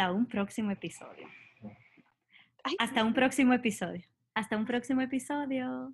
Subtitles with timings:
[0.00, 1.28] hasta un próximo episodio.
[2.78, 4.02] Hasta un próximo episodio.
[4.34, 5.92] Hasta un próximo episodio.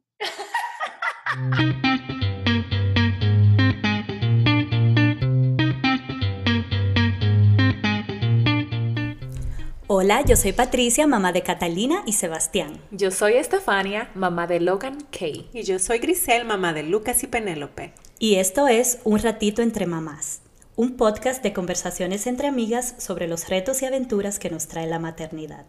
[9.89, 12.80] Hola, yo soy Patricia, mamá de Catalina y Sebastián.
[12.93, 15.50] Yo soy Estefania, mamá de Logan Kay.
[15.52, 17.93] Y yo soy Grisel, mamá de Lucas y Penélope.
[18.20, 20.43] Y esto es Un ratito entre mamás,
[20.79, 24.98] un podcast de conversaciones entre amigas sobre los retos y aventuras que nos trae la
[24.98, 25.66] maternidad.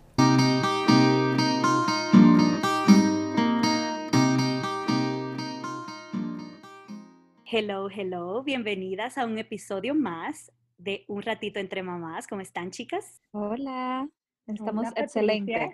[7.50, 12.28] Hello, hello, bienvenidas a un episodio más de Un ratito entre mamás.
[12.28, 13.22] ¿Cómo están, chicas?
[13.32, 14.10] Hola,
[14.46, 15.70] estamos excelentes.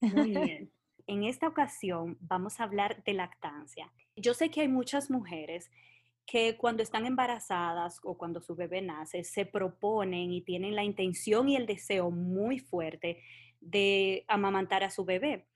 [0.00, 0.72] Muy bien.
[1.06, 3.92] En esta ocasión vamos a hablar de lactancia.
[4.16, 5.70] Yo sé que hay muchas mujeres
[6.26, 11.48] que cuando están embarazadas o cuando su bebé nace se proponen y tienen la intención
[11.48, 13.22] y el deseo muy fuerte
[13.60, 15.46] de amamantar a su bebé,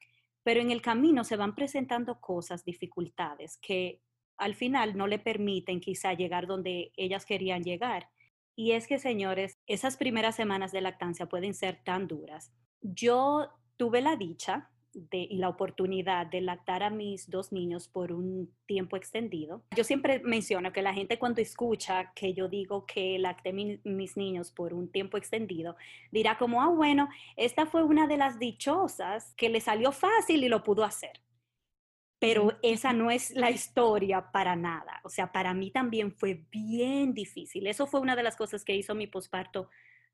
[0.42, 4.00] pero en el camino se van presentando cosas, dificultades que
[4.36, 8.08] al final no le permiten quizá llegar donde ellas querían llegar.
[8.54, 12.52] Y es que, señores, esas primeras semanas de lactancia pueden ser tan duras.
[12.80, 14.70] Yo tuve la dicha
[15.10, 19.62] de, y la oportunidad de lactar a mis dos niños por un tiempo extendido.
[19.76, 24.50] Yo siempre menciono que la gente cuando escucha que yo digo que lacté mis niños
[24.50, 25.76] por un tiempo extendido,
[26.10, 30.48] dirá como, ah, bueno, esta fue una de las dichosas que le salió fácil y
[30.48, 31.20] lo pudo hacer
[32.18, 35.00] pero esa no es la historia para nada.
[35.04, 37.66] O sea, para mí también fue bien difícil.
[37.66, 39.70] Eso fue una de las cosas que hizo mi posparto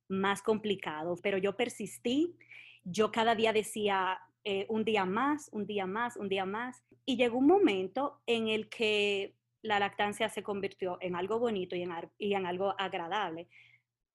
[0.08, 2.36] más complicado, pero yo persistí.
[2.84, 6.83] Yo cada día decía eh, un día más, un día más, un día más.
[7.06, 11.83] Y llegó un momento en el que la lactancia se convirtió en algo bonito y
[11.83, 13.48] en, y en algo agradable.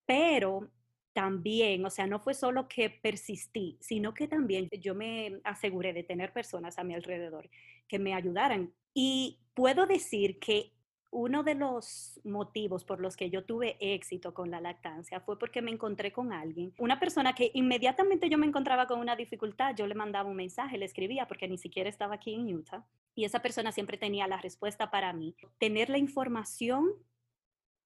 [0.06, 0.70] Pero
[1.14, 6.04] también, o sea, no fue solo que persistí, sino que también yo me aseguré de
[6.04, 7.50] tener personas a mi alrededor
[7.88, 8.74] que me ayudaran.
[8.94, 10.72] Y puedo decir que
[11.12, 15.62] uno de los motivos por los que yo tuve éxito con la lactancia fue porque
[15.62, 19.88] me encontré con alguien, una persona que inmediatamente yo me encontraba con una dificultad, yo
[19.88, 23.42] le mandaba un mensaje, le escribía porque ni siquiera estaba aquí en Utah y esa
[23.42, 25.36] persona siempre tenía la respuesta para mí.
[25.58, 26.94] Tener la información,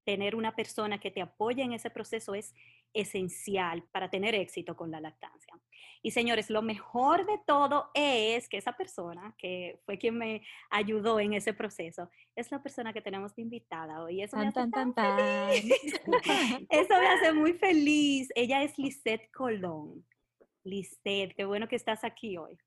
[0.03, 2.53] tener una persona que te apoye en ese proceso es
[2.93, 5.53] esencial para tener éxito con la lactancia.
[6.01, 11.19] Y señores, lo mejor de todo es que esa persona, que fue quien me ayudó
[11.19, 14.21] en ese proceso, es la persona que tenemos de invitada hoy.
[14.21, 14.59] Eso, me, hace
[16.69, 18.29] Eso me hace muy feliz.
[18.35, 20.05] Ella es Lisette Colón.
[20.65, 22.57] Lisette, qué bueno que estás aquí hoy.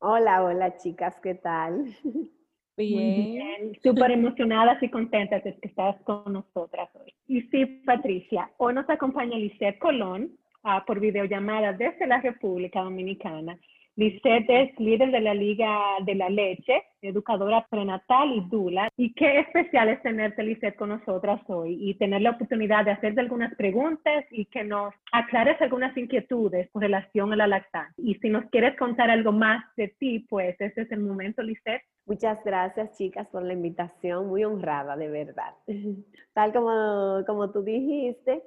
[0.00, 1.96] Hola, hola chicas, ¿qué tal?
[2.78, 3.76] Bien.
[3.82, 7.12] Súper emocionadas y contentas de que estás con nosotras hoy.
[7.26, 10.30] Y sí, Patricia, hoy nos acompaña Lisette Colón
[10.62, 13.58] uh, por videollamada desde la República Dominicana.
[13.96, 18.88] Lisette es líder de la Liga de la Leche, educadora prenatal y dula.
[18.96, 23.20] Y qué especial es tenerte, Lisette, con nosotras hoy y tener la oportunidad de hacerte
[23.20, 27.92] algunas preguntas y que nos aclares algunas inquietudes con relación a la lactancia.
[27.96, 31.82] Y si nos quieres contar algo más de ti, pues ese es el momento, Lisette.
[32.08, 34.28] Muchas gracias, chicas, por la invitación.
[34.28, 35.54] Muy honrada, de verdad.
[36.32, 38.42] Tal como, como tú dijiste,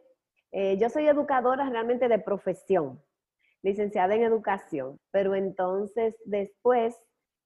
[0.52, 3.00] eh, yo soy educadora realmente de profesión
[3.62, 7.00] licenciada en educación, pero entonces después,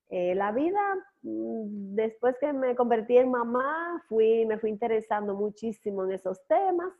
[0.07, 0.79] eh, la vida,
[1.23, 6.93] mm, después que me convertí en mamá, fui, me fui interesando muchísimo en esos temas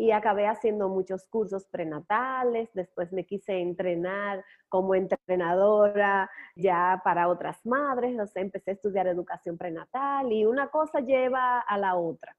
[0.00, 7.66] y acabé haciendo muchos cursos prenatales, después me quise entrenar como entrenadora ya para otras
[7.66, 12.34] madres, o sea, empecé a estudiar educación prenatal y una cosa lleva a la otra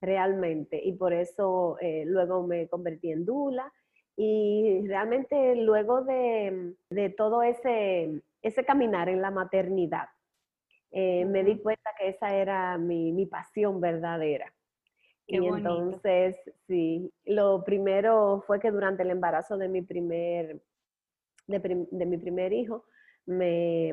[0.00, 3.72] realmente y por eso eh, luego me convertí en dula
[4.14, 6.76] y realmente luego de,
[7.16, 10.10] todo ese, ese, caminar en la maternidad,
[10.92, 14.52] eh, me di cuenta que esa era mi, pasión verdadera.
[15.30, 16.36] Y entonces,
[16.66, 20.60] sí, lo primero fue que durante el embarazo de mi primer,
[21.46, 22.84] de, mi primer hijo,
[23.26, 23.88] me,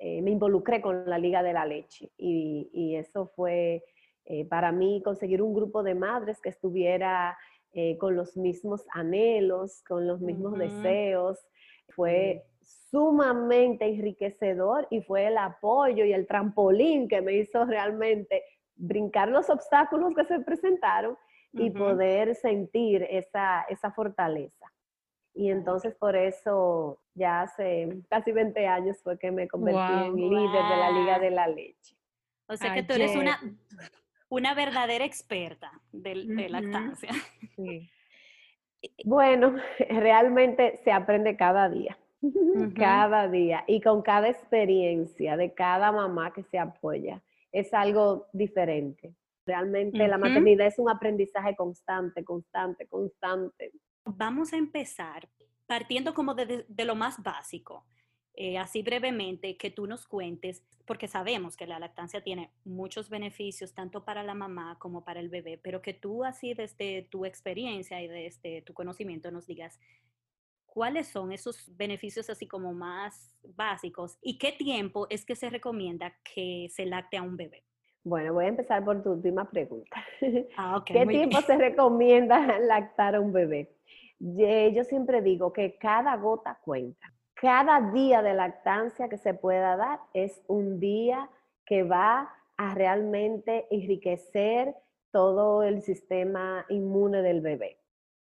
[0.00, 2.10] eh, me, involucré con la Liga de la Leche.
[2.16, 3.84] Y, eso fue
[4.24, 7.36] eh, para mí conseguir un grupo de madres que estuviera
[7.72, 11.38] eh, con los mismos anhelos, con los mismos deseos.
[11.90, 12.44] Fue
[12.90, 18.42] sumamente enriquecedor y fue el apoyo y el trampolín que me hizo realmente
[18.76, 21.16] brincar los obstáculos que se presentaron
[21.52, 24.72] y poder sentir esa, esa fortaleza.
[25.34, 30.64] Y entonces por eso ya hace casi 20 años fue que me convertí en líder
[30.64, 31.96] de la Liga de la Leche.
[32.48, 33.38] O sea que tú eres una
[34.34, 37.10] una verdadera experta de, lactancia.
[39.06, 39.56] Bueno,
[39.88, 41.96] realmente se aprende cada día,
[42.76, 47.22] cada día y con cada experiencia de cada mamá que se apoya.
[47.54, 49.14] Es algo diferente.
[49.46, 53.72] Realmente la maternidad es un aprendizaje constante, constante, constante.
[54.04, 55.28] Vamos a empezar
[55.66, 57.86] partiendo como de, lo más básico.
[58.34, 63.72] Eh, así brevemente, que tú nos cuentes, porque sabemos que la lactancia tiene muchos beneficios,
[63.72, 68.02] tanto para la mamá como para el bebé, pero que tú así desde tu experiencia
[68.02, 69.78] y desde tu conocimiento nos digas
[70.74, 76.12] cuáles son esos beneficios así como más básicos y qué tiempo es que se recomienda
[76.34, 77.62] que se lacte a un bebé.
[78.02, 80.04] Bueno, voy a empezar por tu última pregunta.
[80.58, 83.70] Ah, ¿Qué tiempo se recomienda lactar a un bebé?
[84.18, 87.12] Yo siempre digo que cada gota cuenta.
[87.34, 91.30] Cada día de lactancia que se pueda dar es un día
[91.66, 94.74] que va a realmente enriquecer
[95.10, 97.78] todo el sistema inmune del bebé.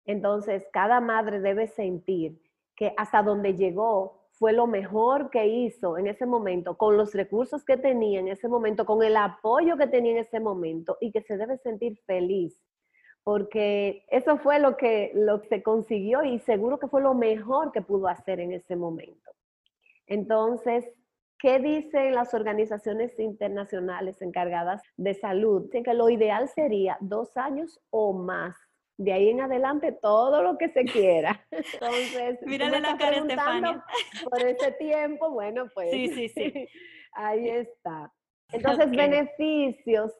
[0.08, 2.40] Entonces, cada madre debe sentir
[2.74, 7.62] que hasta donde llegó fue lo mejor que hizo en ese momento, con los recursos
[7.62, 11.20] que tenía en ese momento, con el apoyo que tenía en ese momento y que
[11.20, 12.58] se debe sentir feliz,
[13.22, 17.70] porque eso fue lo que, lo que se consiguió y seguro que fue lo mejor
[17.70, 19.30] que pudo hacer en ese momento.
[20.06, 20.86] Entonces,
[21.38, 25.64] ¿qué dicen las organizaciones internacionales encargadas de salud?
[25.64, 28.56] Dicen que lo ideal sería dos años o más
[28.98, 31.40] de ahí en adelante todo lo que se quiera.
[31.50, 33.84] Entonces, mírale la cara Estefania.
[34.28, 36.68] Por ese tiempo, bueno, pues sí, sí, sí.
[37.12, 38.12] ahí está.
[38.52, 40.12] Entonces, beneficios.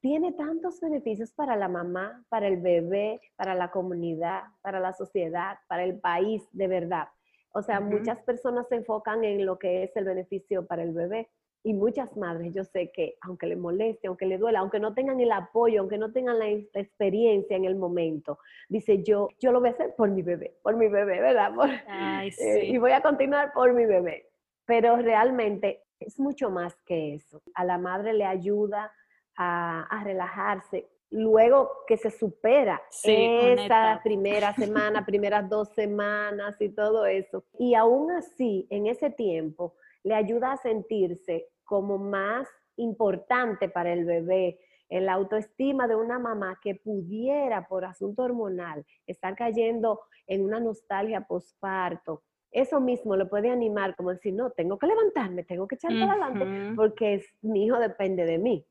[0.00, 5.56] Tiene tantos beneficios para la mamá, para el bebé, para la comunidad, para la sociedad,
[5.66, 7.08] para el país, de verdad.
[7.54, 11.30] O sea, muchas personas se enfocan en lo que es el beneficio para el bebé,
[11.66, 15.18] y muchas madres, yo sé que aunque le moleste, aunque le duela, aunque no tengan
[15.18, 18.38] el apoyo, aunque no tengan la, experiencia en el momento,
[18.68, 21.52] dice yo, yo lo voy a hacer por mi bebé, por mi bebé, ¿verdad?
[21.88, 22.66] Ay, eh, sí.
[22.66, 24.28] y voy a continuar por mi bebé.
[24.66, 27.42] Pero realmente es mucho más que eso.
[27.54, 28.92] A la madre le ayuda
[29.36, 30.86] a, a relajarse.
[31.10, 37.44] Luego que se supera esa primera semana, primeras dos semanas y todo eso.
[37.58, 44.04] Y aún así, en ese tiempo, le ayuda a sentirse como más importante para el
[44.04, 44.58] bebé,
[44.88, 50.60] en la autoestima de una mamá que pudiera por asunto hormonal estar cayendo en una
[50.60, 52.22] nostalgia posparto.
[52.50, 56.12] Eso mismo le puede animar como decir, no, tengo que levantarme, tengo que echar para
[56.12, 58.64] adelante porque mi hijo depende de mí.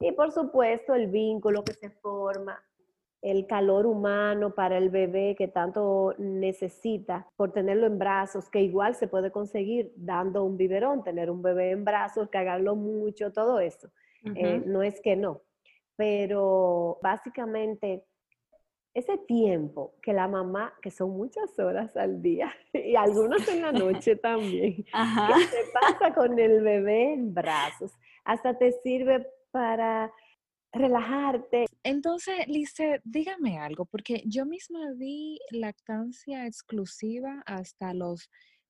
[0.00, 2.58] Y por supuesto el vínculo que se forma
[3.26, 8.94] el calor humano para el bebé que tanto necesita por tenerlo en brazos, que igual
[8.94, 13.88] se puede conseguir dando un biberón, tener un bebé en brazos, cagarlo mucho, todo eso.
[14.36, 15.42] Eh, no es que no,
[15.96, 18.04] pero básicamente
[18.94, 23.72] ese tiempo que la mamá, que son muchas horas al día y algunas en la
[23.72, 27.92] noche también, que se pasa con el bebé en brazos,
[28.24, 30.12] hasta te sirve para
[30.72, 31.66] relajarte.
[31.86, 38.28] Entonces, Lice, dígame algo, porque yo misma di lactancia exclusiva hasta los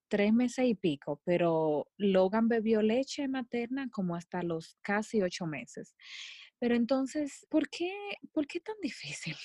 [0.09, 5.97] tres meses y pico, pero Logan bebió leche materna como hasta los casi ocho meses.
[6.59, 7.91] Pero entonces, ¿por qué,
[8.33, 9.37] por qué tan difícil?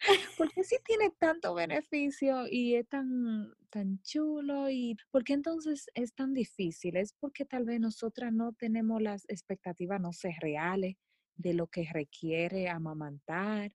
[0.38, 4.70] ¿Por qué si tiene tanto beneficio y es tan, tan chulo?
[4.70, 6.96] ¿Y por qué entonces es tan difícil?
[6.96, 10.96] ¿Es porque tal vez nosotras no tenemos las expectativas, no sé, reales
[11.42, 13.72] de lo que requiere amamantar?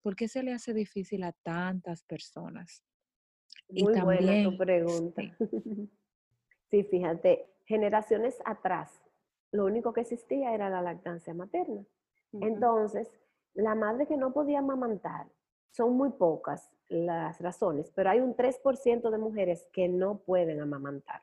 [0.00, 2.82] ¿Por qué se le hace difícil a tantas personas?
[3.68, 5.22] Muy buena tu pregunta.
[6.70, 6.84] Sí.
[6.84, 9.02] fíjate, generaciones atrás,
[9.50, 11.84] lo único que existía era la lactancia materna.
[12.32, 13.10] Entonces,
[13.52, 15.26] la madre que no podía amamantar,
[15.70, 21.22] son muy pocas las razones, pero hay un 3% de mujeres que no pueden amamantar.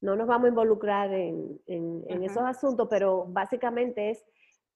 [0.00, 1.60] No nos vamos a involucrar en,
[2.06, 4.24] esos asuntos, pero básicamente es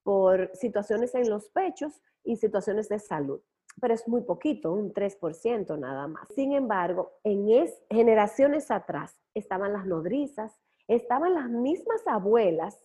[0.07, 3.41] por situaciones en los pechos y situaciones de salud.
[3.81, 6.29] Pero es muy poquito, un 3% nada más.
[6.33, 7.45] Sin embargo, en
[7.89, 12.81] generaciones atrás estaban las nodrizas, estaban las mismas abuelas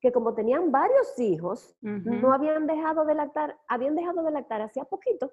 [0.00, 4.84] que como tenían varios hijos, no habían dejado de lactar, habían dejado de lactar hacía
[4.84, 5.32] poquito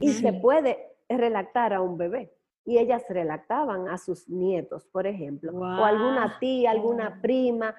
[0.00, 2.34] y se puede relactar a un bebé.
[2.64, 7.74] Y ellas relactaban a sus nietos, por ejemplo, o alguna tía, alguna prima,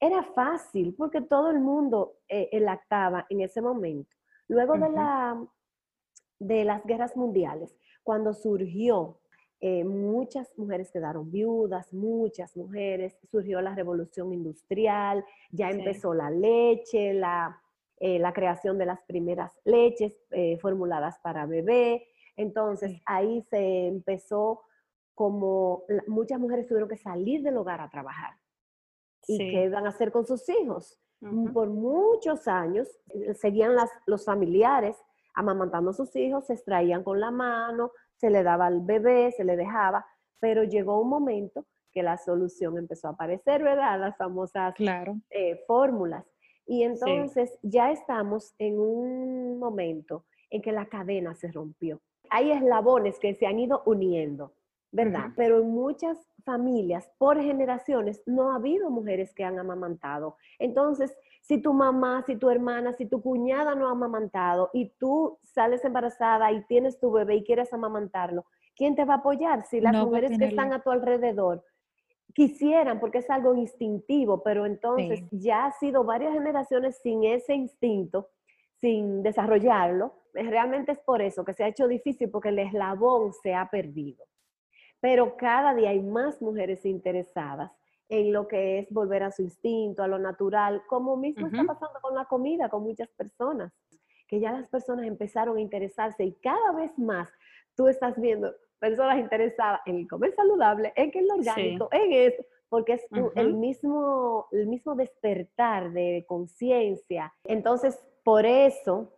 [0.00, 4.14] era fácil porque todo el mundo eh, lactaba en ese momento.
[4.48, 5.44] Luego de, la,
[6.38, 9.18] de las guerras mundiales, cuando surgió,
[9.60, 17.14] eh, muchas mujeres quedaron viudas, muchas mujeres, surgió la revolución industrial, ya empezó la leche,
[17.14, 17.60] la,
[17.98, 20.16] eh, la, creación de las primeras leches
[20.60, 24.60] formuladas para bebé, Entonces ahí se empezó
[25.14, 28.34] como muchas mujeres tuvieron que salir del hogar a trabajar.
[29.26, 30.98] ¿Y qué iban a hacer con sus hijos?
[31.52, 34.96] Por muchos años eh, seguían las, los familiares
[35.34, 39.44] amamantando a sus hijos, se extraían con la mano, se le daba al bebé, se
[39.44, 40.06] le dejaba,
[40.40, 43.98] pero llegó un momento que la solución empezó a aparecer, ¿verdad?
[44.00, 45.16] Las famosas claro.
[45.30, 46.24] Eh, fórmulas.
[46.66, 52.00] Y entonces ya estamos en un momento en que la cadena se rompió.
[52.28, 54.52] Hay eslabones que se han ido uniendo,
[54.96, 55.28] ¿verdad?
[55.36, 60.36] Pero en muchas familias, por generaciones, no ha habido mujeres que han amamantado.
[60.58, 65.38] Entonces, si tu mamá, si tu hermana, si tu cuñada no ha amamantado y tú
[65.42, 69.66] sales embarazada y tienes tu bebé y quieres amamantarlo, ¿quién te va a apoyar?
[69.66, 71.62] Si las mujeres que están a tu alrededor
[72.32, 78.30] quisieran, porque es algo instintivo, pero entonces ya ha sido varias generaciones sin ese instinto,
[78.80, 80.14] sin desarrollarlo.
[80.32, 84.24] Realmente es por eso que se ha hecho difícil, porque el eslabón se ha perdido.
[85.00, 87.70] Pero cada día hay más mujeres interesadas
[88.08, 92.00] en lo que es volver a su instinto, a lo natural, como mismo está pasando
[92.00, 93.72] con la comida, con muchas personas,
[94.28, 97.28] que ya las personas empezaron a interesarse y cada vez más
[97.74, 102.94] tú estás viendo personas interesadas en el comer saludable, en el orgánico, en eso, porque
[102.94, 107.32] es el, mismo, el mismo despertar de conciencia.
[107.44, 109.12] Entonces, por eso,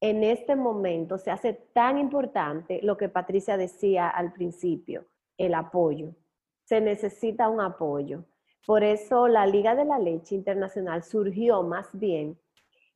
[0.00, 5.06] en este momento se hace tan importante lo que Patricia decía al principio,
[5.38, 6.14] el apoyo.
[6.64, 8.24] Se necesita un apoyo.
[8.66, 12.38] Por eso la Liga de la Leche Internacional surgió más bien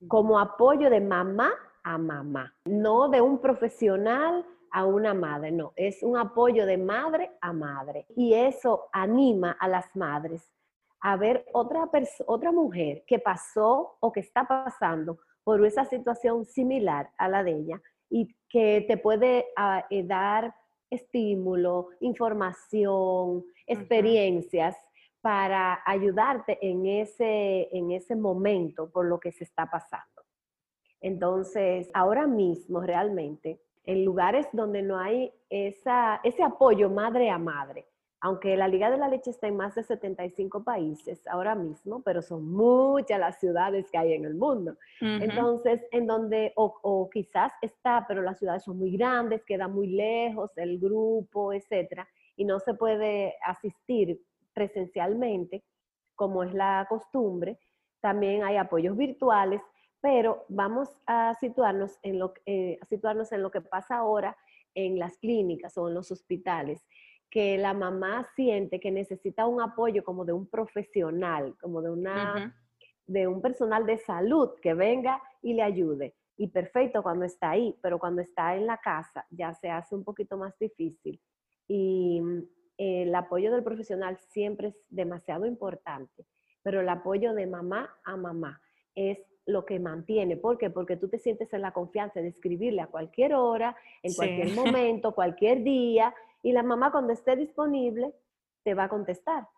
[0.08, 1.50] como apoyo de mamá
[1.84, 7.30] a mamá, no de un profesional a una madre, no, es un apoyo de madre
[7.40, 8.06] a madre.
[8.16, 10.52] Y eso anima a las madres
[11.02, 11.88] a ver otra,
[12.26, 17.52] otra mujer que pasó o que está pasando por esa situación similar a la de
[17.52, 20.54] ella y que te puede ah, eh, dar
[20.94, 24.76] estímulo, información, experiencias
[25.20, 30.22] para ayudarte en ese, en ese momento por lo que se está pasando.
[31.00, 37.86] Entonces, ahora mismo realmente en lugares donde no hay esa, ese apoyo madre a madre.
[38.24, 42.22] Aunque la Liga de la Leche está en más de 75 países ahora mismo, pero
[42.22, 44.76] son muchas las ciudades que hay en el mundo.
[45.00, 49.88] Entonces, en donde, o, o, quizás está, pero las ciudades son muy grandes, queda muy
[49.88, 54.20] lejos el grupo, etcétera, y no se puede asistir
[54.54, 55.64] presencialmente,
[56.14, 57.58] como es la costumbre.
[58.00, 59.60] También hay apoyos virtuales
[60.02, 64.36] pero vamos a situarnos en lo, eh, situarnos en lo que pasa ahora
[64.74, 66.84] en las clínicas o en los hospitales,
[67.32, 72.54] que la mamá siente que necesita un apoyo como de un profesional, como de, una,
[73.06, 76.14] de un personal de salud que venga y le ayude.
[76.36, 80.04] Y perfecto cuando está ahí, pero cuando está en la casa ya se hace un
[80.04, 81.18] poquito más difícil.
[81.66, 82.20] Y
[82.76, 86.26] eh, el apoyo del profesional siempre es demasiado importante,
[86.62, 88.60] pero el apoyo de mamá a mamá
[88.94, 90.36] es lo que mantiene.
[90.36, 90.68] ¿Por qué?
[90.68, 95.14] Porque tú te sientes en la confianza de escribirle a cualquier hora, en cualquier momento,
[95.14, 98.14] cualquier día, y la mamá cuando esté disponible
[98.64, 99.48] te va a contestar.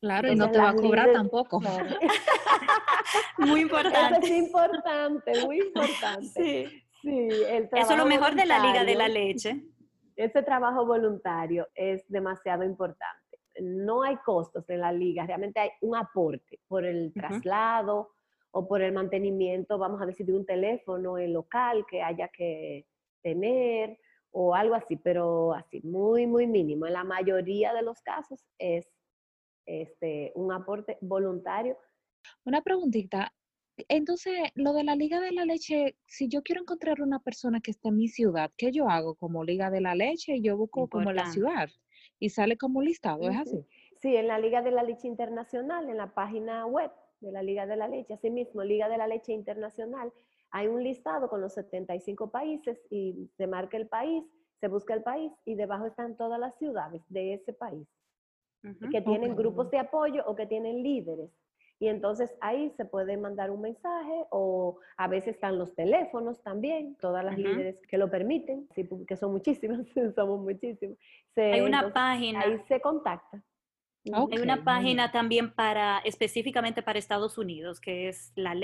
[0.00, 1.60] Claro, y no te va a cobrar tampoco.
[3.38, 4.26] muy importante.
[4.26, 6.26] Eso es importante, muy importante.
[6.26, 6.82] Sí.
[7.02, 7.28] sí
[7.72, 9.64] Eso es lo mejor de la Liga de la Leche.
[10.16, 13.38] Ese trabajo voluntario es demasiado importante.
[13.60, 18.12] No hay costos en la liga, realmente hay un aporte por el traslado,
[18.52, 22.86] o por el mantenimiento, vamos a decir, de un teléfono en local que haya que
[23.22, 23.98] tener
[24.32, 26.86] o algo así, pero así, muy, muy mínimo.
[26.86, 28.90] En la mayoría de los casos es
[29.66, 31.76] este, un aporte voluntario.
[32.44, 33.32] Una preguntita.
[33.88, 37.70] Entonces, lo de la Liga de la Leche, si yo quiero encontrar una persona que
[37.70, 39.14] esté en mi ciudad, ¿qué yo hago?
[39.14, 41.68] Como Liga de la Leche, yo busco como la ciudad
[42.18, 43.66] y sale como listado, ¿es así?
[44.00, 47.66] Sí, en la Liga de la Leche Internacional, en la página web, de la Liga
[47.66, 48.14] de la Leche.
[48.14, 50.12] Asimismo, Liga de la Leche Internacional,
[50.52, 54.24] hay un listado con los 75 países y se marca el país,
[54.60, 57.88] se busca el país y debajo están todas las ciudades de ese país
[58.92, 61.30] que tienen grupos de apoyo o que tienen líderes.
[61.80, 66.96] Y entonces ahí se puede mandar un mensaje o a veces están los teléfonos también,
[67.00, 68.68] todas las líderes que lo permiten,
[69.08, 69.80] que son muchísimas,
[70.14, 70.96] somos muchísimos.
[71.34, 72.42] Hay una página.
[72.42, 73.42] Ahí se contacta.
[74.04, 78.54] Hay una página también para, específicamente para Estados Unidos, que es la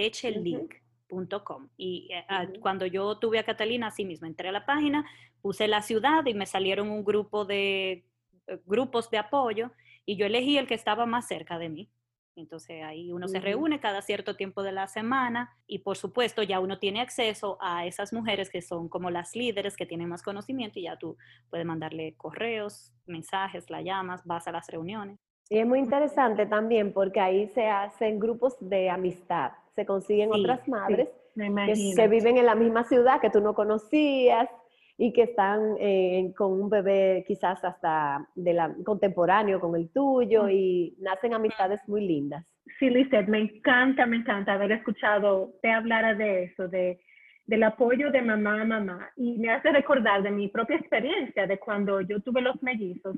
[1.10, 1.68] lalechelink.com.
[1.76, 5.04] Y eh, ah, cuando yo tuve a Catalina, así mismo, entré a la página,
[5.40, 8.04] puse la ciudad y me salieron un grupo de
[8.46, 9.70] eh, grupos de apoyo
[10.04, 11.90] y yo elegí el que estaba más cerca de mí.
[12.36, 16.60] Entonces ahí uno se reúne cada cierto tiempo de la semana y por supuesto ya
[16.60, 20.78] uno tiene acceso a esas mujeres que son como las líderes que tienen más conocimiento
[20.78, 21.16] y ya tú
[21.50, 25.18] puedes mandarle correos, mensajes, la llamas, vas a las reuniones.
[25.50, 30.66] Y es muy interesante también porque ahí se hacen grupos de amistad, se consiguen otras
[30.66, 34.48] madres que, viven en la misma ciudad que tú no conocías
[34.96, 40.48] y que están eh, con un bebé quizás hasta de la, contemporáneo con el tuyo
[40.48, 42.44] y nacen amistades muy lindas.
[42.80, 46.98] Sí, Lizeth, me encanta, me encanta haber escuchado te hablar de eso, de,
[47.46, 49.10] del apoyo de mamá a mamá.
[49.16, 53.16] Y me hace recordar de mi propia experiencia, de cuando yo tuve los mellizos,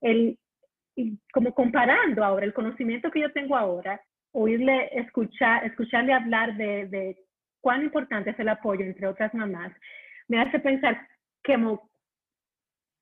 [0.00, 0.36] el,
[1.32, 4.00] como comparando ahora el conocimiento que yo tengo ahora,
[4.32, 7.16] oírle, escuchar, escucharle hablar de, de
[7.60, 9.72] cuán importante es el apoyo entre otras mamás,
[10.28, 11.06] me hace pensar
[11.42, 11.56] que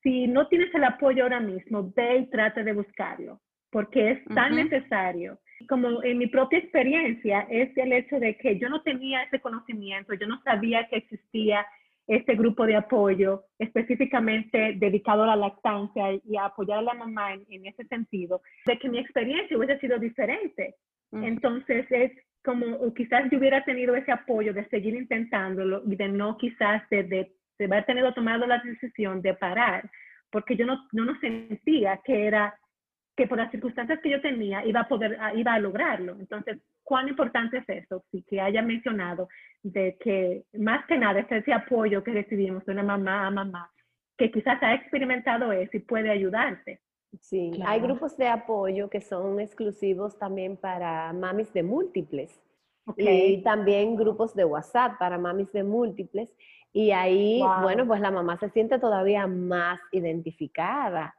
[0.01, 4.55] si no tienes el apoyo ahora mismo, ve y trata de buscarlo, porque es tan
[4.55, 5.39] necesario.
[5.67, 10.13] Como en mi propia experiencia es el hecho de que yo no tenía ese conocimiento,
[10.13, 11.65] yo no sabía que existía
[12.07, 17.33] este grupo de apoyo específicamente dedicado a la lactancia y a apoyar a la mamá
[17.33, 20.75] en, ese sentido, de que mi experiencia hubiese sido diferente.
[21.11, 22.11] Entonces es
[22.43, 27.03] como quizás yo hubiera tenido ese apoyo de seguir intentándolo y de no quizás de,
[27.03, 29.89] de, haber tenido tomado la decisión de parar,
[30.31, 32.57] porque yo no, no, no sentía que era
[33.19, 36.15] que por las circunstancias que yo tenía iba a poder, ah, iba a lograrlo.
[36.17, 38.05] Entonces, ¿cuán importante es eso?
[38.09, 39.27] Sí, que haya mencionado
[39.61, 43.69] de que más que nada es ese apoyo que recibimos de una mamá a mamá,
[44.17, 46.79] que quizás ha experimentado eso y puede ayudarte.
[47.21, 52.39] Sí, hay grupos de apoyo que son exclusivos también para mamis de múltiples.
[52.97, 56.33] Y también grupos de WhatsApp para mamis de múltiples.
[56.71, 61.15] Y ahí, bueno, pues la mamá se siente todavía más identificada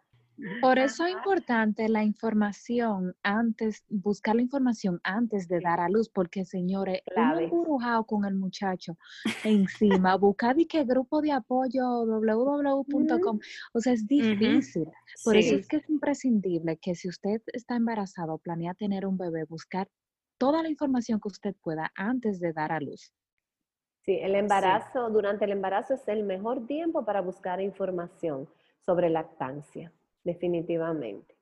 [0.61, 6.09] por eso es importante la información antes, buscar la información antes de dar a luz,
[6.09, 8.97] porque señores, un embrujado con el muchacho
[9.45, 13.39] encima, buscar y qué grupo de apoyo www.com,
[13.73, 14.87] o sea, es difícil.
[15.25, 19.17] Por eso es que es imprescindible que si usted está embarazado o planea tener un
[19.17, 19.89] bebé, buscar
[20.39, 23.13] toda la información que usted pueda antes de dar a luz.
[24.03, 28.49] Sí, el embarazo, durante el embarazo es el mejor tiempo para buscar información
[28.81, 29.93] sobre lactancia
[30.25, 31.35] definitivamente.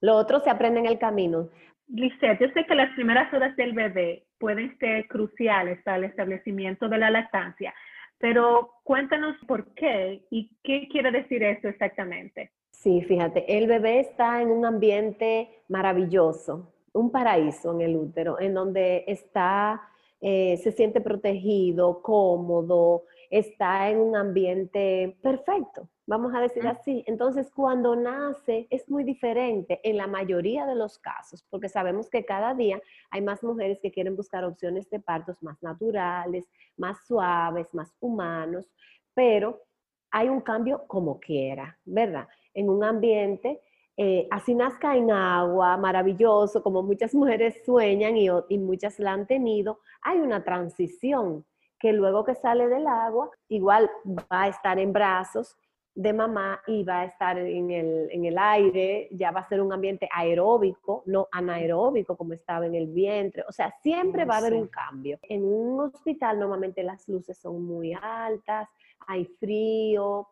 [0.00, 1.48] Lo otro se aprende en el camino.
[1.88, 6.88] Lisette, yo sé que las primeras horas del bebé pueden ser cruciales para el establecimiento
[6.88, 7.74] de la lactancia,
[8.18, 12.52] pero cuéntanos por qué y qué quiere decir eso exactamente.
[12.70, 18.54] Sí, fíjate, el bebé está en un ambiente maravilloso, un paraíso en el útero, en
[18.54, 19.82] donde está,
[20.20, 27.04] eh, se siente protegido, cómodo, está en un ambiente perfecto vamos a decir así.
[27.06, 32.24] Entonces, cuando nace es muy diferente en la mayoría de los casos, porque sabemos que
[32.24, 36.44] cada día hay más mujeres que quieren buscar opciones de partos más naturales,
[36.76, 38.68] más suaves, más humanos,
[39.14, 39.62] pero
[40.10, 42.26] hay un cambio como quiera, ¿verdad?
[42.54, 43.60] En un ambiente,
[43.96, 49.28] eh, así nazca en agua, maravilloso, como muchas mujeres sueñan y, y muchas la han
[49.28, 51.44] tenido, hay una transición
[51.80, 55.56] que luego que sale del agua, igual va a estar en brazos,
[55.94, 60.08] de mamá y va a estar en el, aire, ya va a ser un ambiente
[60.12, 63.44] aeróbico, no anaeróbico como estaba en el vientre.
[63.48, 65.18] O sea, siempre va a haber un cambio.
[65.22, 68.68] En un hospital normalmente las luces son muy altas,
[69.06, 70.28] hay frío,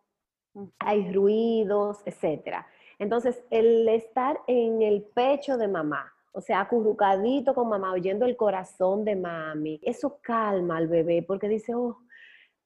[0.78, 2.64] hay ruidos, etc.
[2.98, 8.37] Entonces, el estar en el pecho de mamá, o sea, acurrucadito con mamá, oyendo el
[8.37, 11.99] corazón de mami, eso calma al bebé porque dice, oh,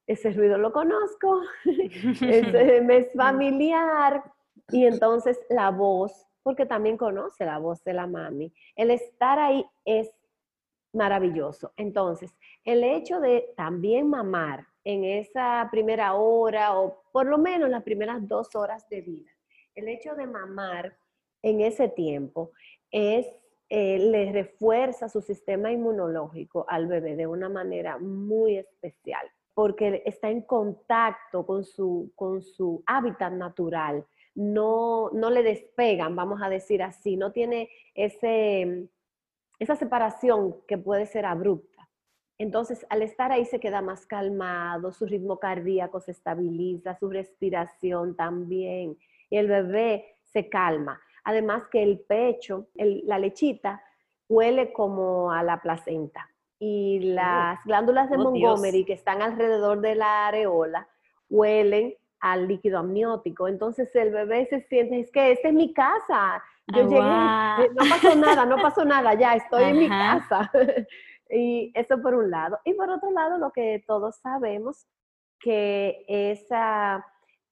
[0.06, 4.22] ese ruido lo conozco, ese me es familiar.
[4.70, 9.64] Y entonces la voz, porque también conoce la voz de la mami, el estar ahí
[9.84, 10.10] es
[10.92, 11.72] maravilloso.
[11.76, 17.82] Entonces, el hecho de también mamar en esa primera hora o por lo menos las
[17.82, 19.30] primeras dos horas de vida,
[19.74, 20.96] el hecho de mamar
[21.42, 22.52] en ese tiempo
[22.90, 23.26] es,
[23.74, 30.28] eh, le refuerza su sistema inmunológico al bebé de una manera muy especial porque está
[30.28, 34.04] en contacto con su, con su hábitat natural,
[34.34, 38.90] no, no le despegan, vamos a decir así, no tiene ese,
[39.58, 41.88] esa separación que puede ser abrupta.
[42.36, 48.16] Entonces, al estar ahí se queda más calmado, su ritmo cardíaco se estabiliza, su respiración
[48.16, 48.98] también,
[49.30, 51.00] y el bebé se calma.
[51.24, 53.82] Además que el pecho, la lechita,
[54.28, 59.96] huele como a la placenta y las glándulas de oh, Montgomery que están alrededor de
[59.96, 60.88] la areola
[61.28, 63.48] huelen al líquido amniótico.
[63.48, 66.42] Entonces el bebé se siente, es que esta es mi casa.
[66.68, 70.50] Yo Ah, llegué, no pasó nada, no pasó nada, ya estoy en mi casa.
[71.30, 72.60] y eso por un lado.
[72.64, 74.86] Y por otro lado, lo que todos sabemos,
[75.40, 77.04] que esa,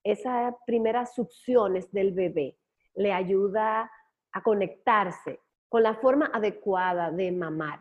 [0.03, 2.57] esas primeras succiones del bebé
[2.95, 3.91] le ayuda
[4.31, 7.79] a conectarse con la forma adecuada de mamar,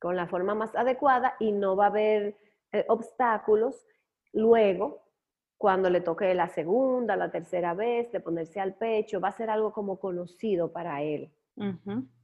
[0.00, 2.36] con la forma más adecuada y no va a haber
[2.72, 3.86] eh, obstáculos
[4.32, 5.04] luego
[5.56, 9.48] cuando le toque la segunda, la tercera vez, de ponerse al pecho, va a ser
[9.48, 11.32] algo como conocido para él.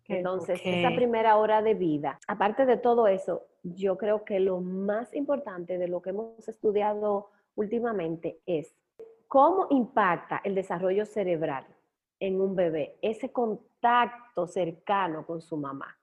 [0.09, 5.15] Entonces, esa primera hora de vida, aparte de todo eso, yo creo que lo más
[5.15, 8.75] importante de lo que hemos estudiado últimamente es
[9.29, 11.65] cómo impacta el desarrollo cerebral
[12.21, 15.97] en un bebé, ese contacto cercano con su mamá.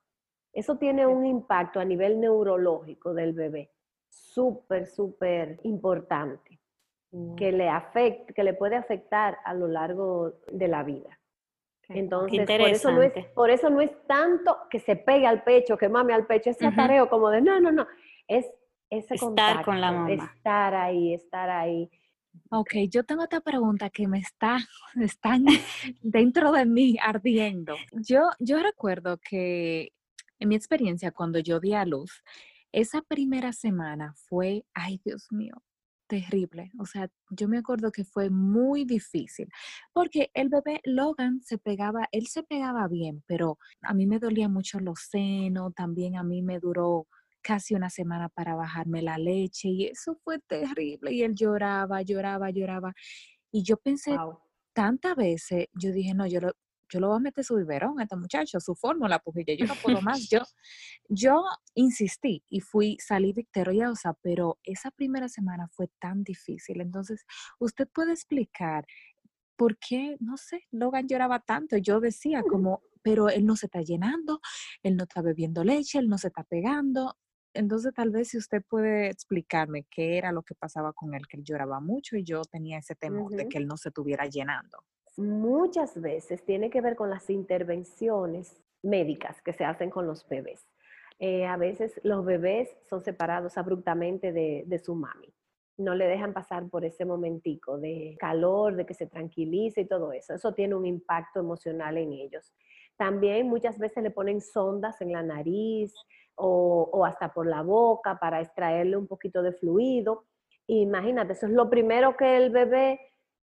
[0.52, 3.72] Eso tiene un impacto a nivel neurológico del bebé
[4.10, 6.60] súper, súper importante,
[7.38, 11.20] que le, afecta, que le puede afectar a lo largo de la vida.
[11.90, 15.78] Entonces, por eso, no es, por eso no es tanto que se pegue al pecho,
[15.78, 16.74] que mame al pecho, ese Ujú.
[16.74, 17.88] atareo como de, no, no, no,
[18.28, 18.46] es
[18.90, 20.34] ese Estar contacto, con la mamá.
[20.36, 21.90] estar ahí, estar ahí.
[22.50, 24.58] Ok, yo tengo otra pregunta que me está,
[25.02, 25.46] están
[26.02, 27.76] dentro de mí ardiendo.
[27.94, 29.94] Yo, yo recuerdo que
[30.40, 32.24] en mi experiencia cuando yo di a luz,
[32.72, 35.64] esa primera semana fue, ay Dios mío,
[36.08, 36.72] terrible.
[36.80, 39.50] O sea, yo me acuerdo que fue muy difícil
[39.94, 44.50] porque el bebé Logan se pegaba, él se pegaba bien, pero a mí me dolía
[44.50, 47.08] mucho los senos, también a mí me duró
[47.48, 52.50] casi una semana para bajarme la leche y eso fue terrible y él lloraba, lloraba,
[52.50, 52.94] lloraba.
[53.52, 54.38] Y yo pensé Wow.
[54.74, 56.52] tantas veces, yo dije, no, yo lo,
[56.90, 59.76] yo lo voy a meter su biberón a este muchacho, su fórmula, porque yo no
[59.82, 60.28] puedo más.
[60.30, 60.40] Yo,
[61.08, 61.42] yo
[61.74, 66.82] insistí y fui, salí victoriosa, pero esa primera semana fue tan difícil.
[66.82, 67.26] Entonces,
[67.60, 68.86] ¿usted puede explicar
[69.56, 71.78] por qué, no sé, Logan lloraba tanto?
[71.78, 74.42] Yo decía como, pero él no se está llenando,
[74.84, 77.16] él no está bebiendo leche, él no se está pegando.
[77.58, 81.38] Entonces, tal vez si usted puede explicarme qué era lo que pasaba con él, que
[81.38, 84.78] él lloraba mucho y yo tenía ese temor de que él no se estuviera llenando.
[85.18, 90.68] Muchas veces tiene que ver con las intervenciones médicas que se hacen con los bebés.
[91.18, 95.34] Eh, a veces los bebés son separados abruptamente de, de su mami.
[95.78, 100.12] No le dejan pasar por ese momentico de calor, de que se tranquilice y todo
[100.12, 100.36] eso.
[100.36, 102.54] Eso tiene un impacto emocional en ellos.
[102.98, 105.94] También muchas veces le ponen sondas en la nariz
[106.38, 110.24] o, o hasta por la boca para extraerle un poquito de fluido.
[110.68, 113.00] Imagínate, eso es lo primero que el bebé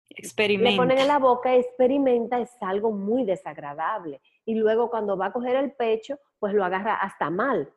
[0.09, 0.77] le Experimenta.
[0.81, 4.21] ponen en la boca, experimenta, es algo muy desagradable.
[4.45, 7.71] Y luego cuando va a coger el pecho, pues lo agarra hasta mal.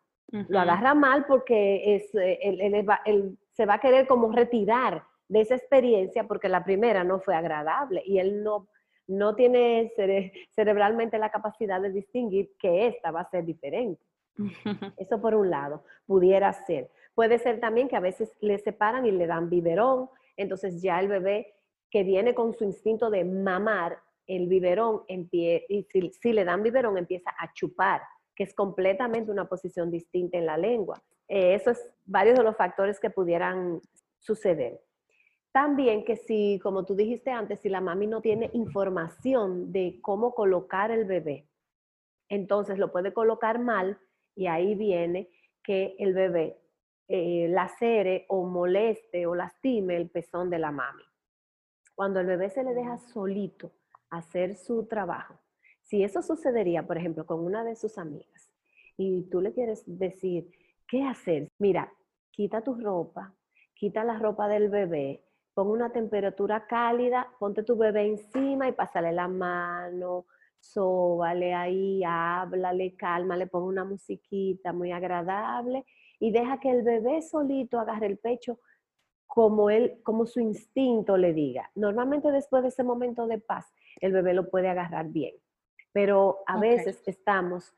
[0.49, 4.33] Lo agarra mal porque es, eh, él, él va- él se va a querer como
[4.33, 8.67] retirar de esa experiencia porque la primera no fue agradable y él no,
[9.07, 14.03] no tiene cere- cerebralmente la capacidad de distinguir que esta va a ser diferente.
[14.97, 16.91] Eso por un lado, pudiera ser.
[17.15, 21.09] Puede ser también que a veces le separan y le dan biberón, entonces ya el
[21.09, 21.55] bebé
[21.91, 25.87] que viene con su instinto de mamar, el biberón empie- y
[26.21, 28.03] si, le dan biberón empieza a chupar,
[28.35, 31.01] que es completamente una posición distinta en la lengua.
[31.29, 33.81] Eh, eso es varios de los factores que pudieran
[34.19, 34.81] suceder.
[35.53, 40.35] También que si, como tú dijiste antes, si la mami no tiene información de cómo
[40.35, 41.47] colocar el bebé,
[42.29, 44.01] entonces lo puede colocar mal
[44.35, 45.29] y ahí viene
[45.63, 46.59] que el bebé
[47.09, 51.03] eh, lacere o moleste o lastime el pezón de la mami.
[51.95, 53.73] Cuando el bebé se le deja solito
[54.11, 55.39] hacer su trabajo,
[55.83, 58.51] si eso sucedería, por ejemplo, con una de sus amigas,
[58.97, 60.51] y tú le quieres decir,
[60.89, 61.49] ¿qué hacer?
[61.59, 61.93] Mira,
[62.31, 63.35] quita tu ropa,
[63.75, 69.13] quita la ropa del bebé, pon una temperatura cálida, ponte tu bebé encima y pásale
[69.13, 70.27] la mano,
[70.65, 75.85] sóbale ahí, háblale, cálmale, pon una musiquita muy agradable
[76.19, 78.59] y deja que el bebé solito agarre el pecho
[79.27, 81.71] como él, como su instinto le diga.
[81.75, 85.35] Normalmente después de ese momento de paz, el bebé lo puede agarrar bien.
[85.93, 87.73] Pero a veces estamos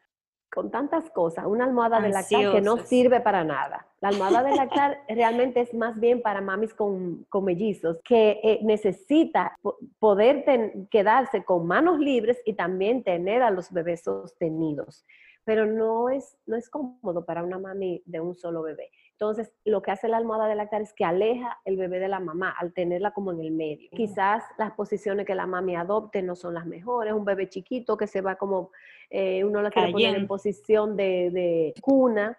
[0.53, 3.87] con tantas cosas, una almohada de lactar que no sirve para nada.
[4.01, 8.61] La almohada de lactar realmente es más bien para mamis con, con mellizos, que eh,
[8.63, 15.05] necesita po- poder ten- quedarse con manos libres y también tener a los bebés sostenidos.
[15.45, 18.91] Pero no es, no es cómodo para una mami de un solo bebé.
[19.19, 22.21] Entonces, lo que hace la almohada de lactar es que aleja el bebé de la
[22.21, 23.89] mamá al tenerla como en el medio.
[23.93, 27.15] Quizás las posiciones que la mami adopte no son las mejores.
[27.15, 28.73] Un bebé chiquito que se va como,
[29.09, 32.37] eh, uno lo quiere poner en posición de, de cuna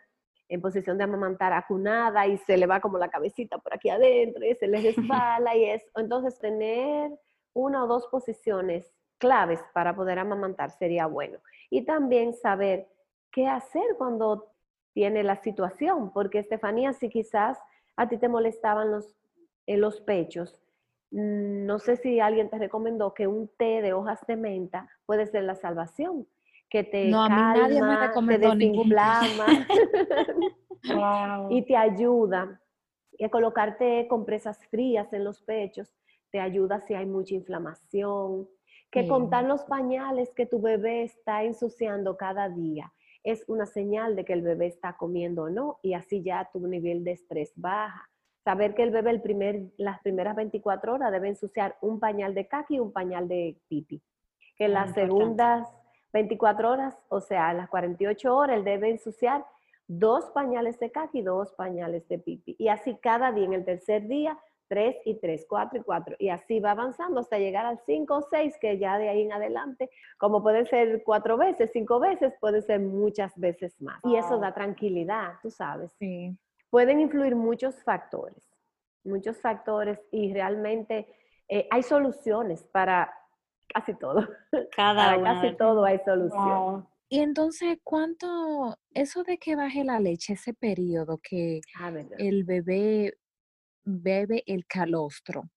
[0.49, 4.45] en posición de amamantar acunada y se le va como la cabecita por aquí adentro
[4.45, 5.87] y se le resbala y eso.
[5.95, 7.11] Entonces, tener
[7.53, 11.39] una o dos posiciones claves para poder amamantar sería bueno.
[11.69, 12.87] Y también saber
[13.31, 14.53] qué hacer cuando
[14.97, 17.59] tiene la situación, porque Estefanía, si quizás
[17.97, 19.15] a ti te molestaban los,
[19.67, 20.59] en los pechos,
[21.11, 25.27] mm, no sé si alguien te recomendó que un té de hojas de menta puede
[25.27, 26.25] ser la salvación,
[26.67, 28.39] que te No, a mí nadie me calma, te
[30.91, 31.47] Wow.
[31.51, 32.59] y te ayuda.
[33.19, 35.93] Y a colocarte compresas frías en los pechos
[36.31, 38.47] te ayuda si hay mucha inflamación.
[38.89, 42.91] Que contar los pañales que tu bebé está ensuciando cada día
[43.31, 46.65] es una señal de que el bebé está comiendo o no y así ya tu
[46.65, 48.09] nivel de estrés baja.
[48.43, 52.47] Saber que el bebé el primer, las primeras 24 horas debe ensuciar un pañal de
[52.47, 54.01] caca y un pañal de pipi.
[54.57, 55.01] Que Ah, las importante.
[55.11, 55.67] segundas
[56.13, 59.45] 24 horas, o sea, las 48 horas, él debe ensuciar
[59.87, 62.55] dos pañales de caca y dos pañales de pipi.
[62.57, 66.15] Y así cada día, en el tercer día, tres y tres, cuatro y cuatro.
[66.19, 69.33] Y así va avanzando hasta llegar al cinco o seis, que ya de ahí en
[69.33, 73.99] adelante, como puede ser cuatro veces, cinco veces, puede ser muchas veces más.
[74.03, 75.91] Y eso da tranquilidad, tú sabes.
[75.99, 76.37] Sí.
[76.69, 78.49] Pueden influir muchos factores,
[79.03, 81.07] muchos factores y realmente
[81.47, 83.13] eh, hay soluciones para
[83.73, 84.27] casi todo.
[84.75, 85.41] Cada Para una.
[85.41, 86.43] casi todo hay solución.
[86.43, 86.87] Wow.
[87.09, 93.17] Y entonces, ¿cuánto, eso de que baje la leche, ese periodo que Ah, el bebé
[93.87, 95.49] bebe el calostro?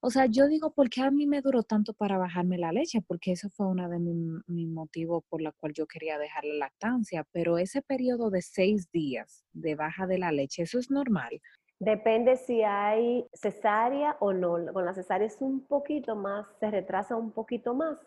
[0.00, 3.02] O sea, yo digo, ¿por qué a mí me duró tanto para bajarme la leche?
[3.02, 4.14] Porque eso fue uno de mis
[4.46, 7.26] mis motivos por la cual yo quería dejar la lactancia.
[7.32, 11.40] Pero ese periodo de seis días de baja de la leche, ¿eso es normal?
[11.80, 14.72] Depende si hay cesárea o no.
[14.72, 17.98] Con la cesárea es un poquito más, se retrasa un poquito más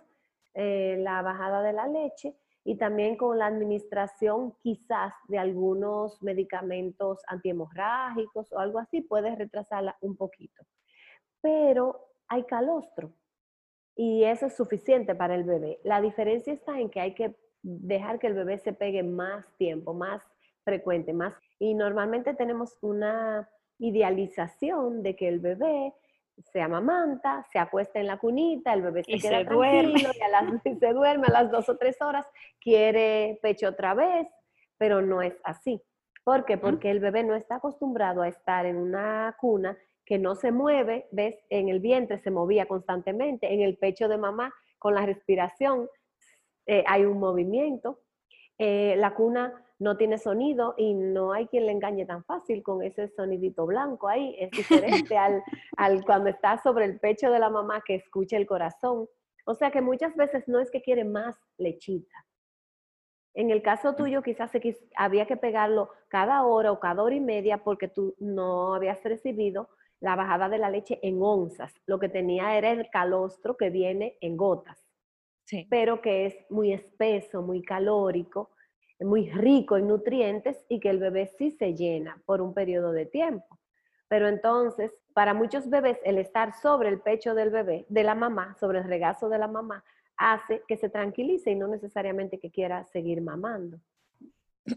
[0.54, 7.21] eh, la bajada de la leche y también con la administración quizás de algunos medicamentos
[7.28, 10.63] antihemorrágicos o algo así puede retrasarla un poquito.
[11.41, 13.12] Pero hay calostro
[13.95, 15.80] y eso es suficiente para el bebé.
[15.84, 19.93] La diferencia está en que hay que dejar que el bebé se pegue más tiempo,
[19.93, 20.21] más
[20.63, 25.93] frecuente, más y normalmente tenemos una idealización de que el bebé
[26.52, 29.94] se amamanta, se acuesta en la cunita, el bebé se Y queda se duerme.
[30.00, 32.26] tranquilo y, a las, y se duerme a las dos o tres horas,
[32.60, 34.28] quiere pecho otra vez,
[34.78, 35.82] pero no es así.
[36.24, 36.58] ¿Por qué?
[36.58, 41.08] Porque el bebé no está acostumbrado a estar en una cuna que no se mueve,
[41.12, 45.90] ves, en el vientre se movía constantemente, en el pecho de mamá con la respiración
[46.66, 48.00] eh, hay un movimiento,
[48.58, 52.84] eh, la cuna no tiene sonido y no hay quien le engañe tan fácil con
[52.84, 55.44] ese sonidito blanco ahí, es diferente al,
[55.78, 59.08] al cuando está sobre el pecho de la mamá que escucha el corazón.
[59.46, 62.15] O sea que muchas veces no es que quiere más lechita.
[63.34, 67.15] En el caso tuyo quizás se quis- había que pegarlo cada hora o cada hora
[67.15, 71.74] y media porque tú no habías recibido la bajada de la leche en onzas.
[71.86, 74.78] Lo que tenía era el calostro que viene en gotas
[75.46, 75.67] Sí.
[75.70, 78.52] pero que es muy espeso, muy calórico,
[79.04, 83.06] muy rico en nutrientes y que el bebé sí se llena por un periodo de
[83.06, 83.60] tiempo.
[84.08, 88.56] Pero entonces, para muchos bebés, el estar sobre el pecho del bebé, de la mamá,
[88.60, 89.84] sobre el regazo de la mamá,
[90.18, 93.80] hace que se tranquilice y no necesariamente que quiera seguir mamando.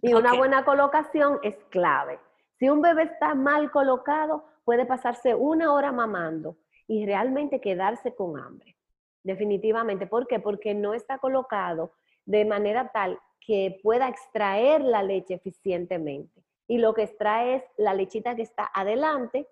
[0.00, 2.18] Y una buena colocación es clave.
[2.58, 6.56] Si un bebé está mal colocado, puede pasarse una hora mamando
[6.86, 8.76] y realmente quedarse con hambre.
[9.22, 10.06] Definitivamente.
[10.06, 10.38] ¿Por qué?
[10.38, 11.92] Porque no está colocado
[12.24, 16.42] de manera tal que pueda extraer la leche eficientemente.
[16.66, 19.46] Y lo que extrae es la lechita que está adelante,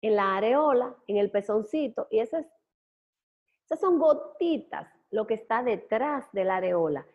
[0.00, 2.46] en la areola, en el pezoncito, y eso es,
[3.64, 4.88] esas son gotitas.
[5.10, 7.06] Lo que está detrás de la areola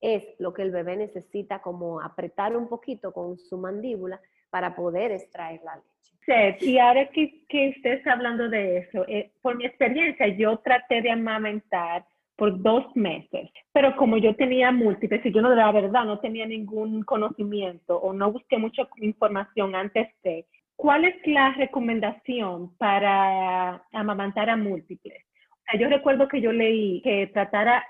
[0.00, 5.12] es lo que el bebé necesita como apretar un poquito con su mandíbula para poder
[5.12, 5.90] extraer la leche.
[6.24, 11.02] Seth, y ahora que, que usted hablando de eso, eh, por mi experiencia, yo traté
[11.02, 12.06] de amamentar
[12.40, 16.46] por dos meses, pero como yo tenía múltiples y yo no, la verdad, no tenía
[16.46, 24.48] ningún conocimiento o no busqué mucha información antes de, ¿cuál es la recomendación para amamantar
[24.48, 25.22] a múltiples?
[25.50, 27.84] O sea, yo recuerdo que yo leí que tratara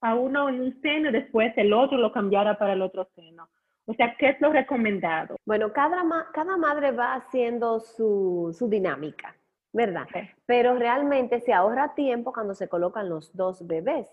[0.00, 3.48] a uno en un seno y después el otro lo cambiara para el otro seno.
[3.86, 5.36] O sea, ¿qué es lo recomendado?
[5.46, 9.36] Bueno, cada, ma- cada madre va haciendo su, su dinámica,
[9.74, 10.06] ¿verdad?
[10.46, 14.08] Pero realmente se ahorra tiempo cuando se colocan los dos bebés,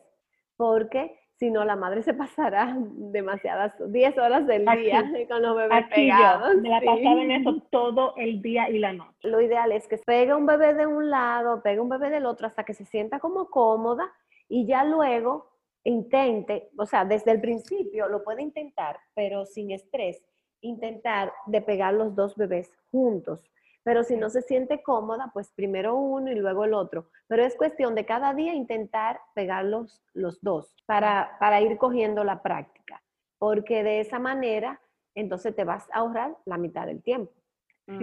[0.57, 4.81] porque si no la madre se pasará demasiadas, 10 horas del Aquí.
[4.81, 6.53] día con los bebés Aquí pegados.
[6.55, 6.85] yo me la sí.
[6.87, 9.15] pasaba en eso todo el día y la noche.
[9.21, 12.47] Lo ideal es que pegue un bebé de un lado, pegue un bebé del otro
[12.47, 14.11] hasta que se sienta como cómoda
[14.49, 15.51] y ya luego
[15.83, 20.23] intente, o sea, desde el principio lo puede intentar, pero sin estrés,
[20.61, 23.50] intentar de pegar los dos bebés juntos.
[23.83, 27.09] Pero si no se siente cómoda, pues primero uno y luego el otro.
[27.27, 32.43] Pero es cuestión de cada día intentar pegarlos los dos para, para ir cogiendo la
[32.43, 33.01] práctica.
[33.39, 34.79] Porque de esa manera,
[35.15, 37.33] entonces te vas a ahorrar la mitad del tiempo.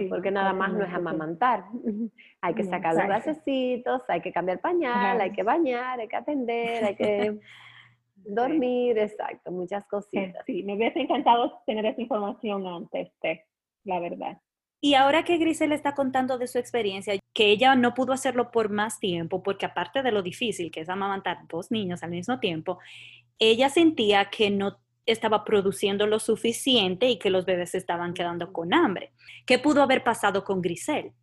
[0.09, 1.65] porque nada más no es amamantar.
[2.41, 6.83] hay que sacar los gasecitos, hay que cambiar pañal, hay que bañar, hay que atender,
[6.83, 7.39] hay que
[8.15, 10.45] dormir, exacto, muchas cositas.
[10.45, 13.11] Sí, me hubiese encantado tener esa información antes,
[13.85, 14.37] la verdad.
[14.81, 18.69] Y ahora que Grisel está contando de su experiencia, que ella no pudo hacerlo por
[18.69, 22.79] más tiempo, porque aparte de lo difícil que es amamantar dos niños al mismo tiempo,
[23.39, 28.73] ella sentía que no estaba produciendo lo suficiente y que los bebés estaban quedando con
[28.73, 29.11] hambre.
[29.45, 31.13] ¿Qué pudo haber pasado con Grisel?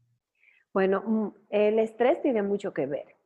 [0.73, 3.17] Bueno, mm, el estrés tiene mucho que ver.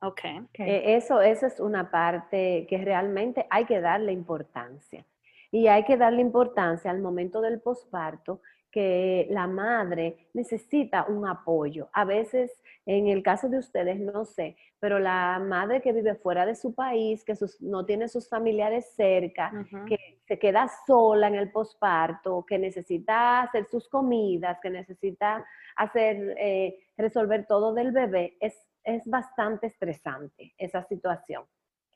[0.00, 0.20] Ok.
[0.58, 5.04] Eh, eso, eso es una parte que realmente hay que darle importancia.
[5.50, 11.88] Y hay que darle importancia al momento del posparto que la madre necesita un apoyo.
[11.92, 16.46] A veces, en el caso de ustedes, no sé, pero la madre que vive fuera
[16.46, 19.52] de su país, que no tiene sus familiares cerca,
[19.86, 25.44] que se queda sola en el posparto, que necesita hacer sus comidas, que necesita
[25.76, 28.54] hacer, eh, resolver todo del bebé, es,
[28.84, 31.44] es bastante estresante esa situación.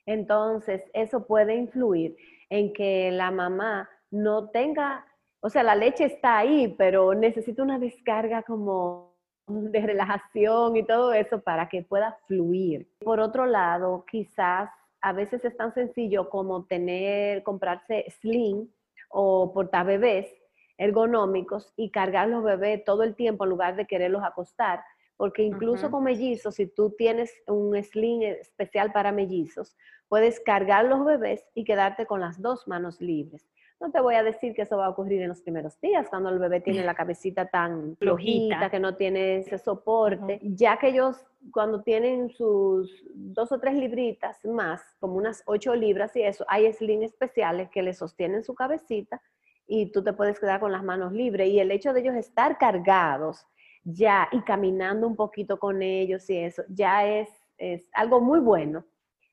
[0.06, 2.16] Entonces, eso puede influir
[2.50, 5.06] en que la mamá no tenga
[5.44, 9.16] o sea, la leche está ahí, pero necesita una descarga como
[9.48, 12.88] de relajación y todo eso para que pueda fluir.
[13.00, 18.72] Por otro lado, quizás a veces es tan sencillo como tener, comprarse sling
[19.11, 20.33] o portabebés
[20.78, 24.85] ergonómicos y cargar los bebés todo el tiempo en lugar de quererlos acostar.
[25.16, 29.76] Porque incluso con mellizos, si tú tienes un sling especial para mellizos,
[30.09, 33.44] puedes cargar los bebés y quedarte con las dos manos libres.
[33.82, 36.28] No te voy a decir que eso va a ocurrir en los primeros días, cuando
[36.28, 41.16] el bebé tiene la cabecita tan flojita, que no tiene ese soporte, ya que ellos
[41.50, 46.72] cuando tienen sus dos o tres libritas más, como unas ocho libras y eso, hay
[46.72, 49.20] sling especiales que le sostienen su cabecita
[49.66, 51.48] y tú te puedes quedar con las manos libres.
[51.48, 53.44] Y el hecho de ellos estar cargados
[53.82, 58.84] ya y caminando un poquito con ellos y eso, ya es, es algo muy bueno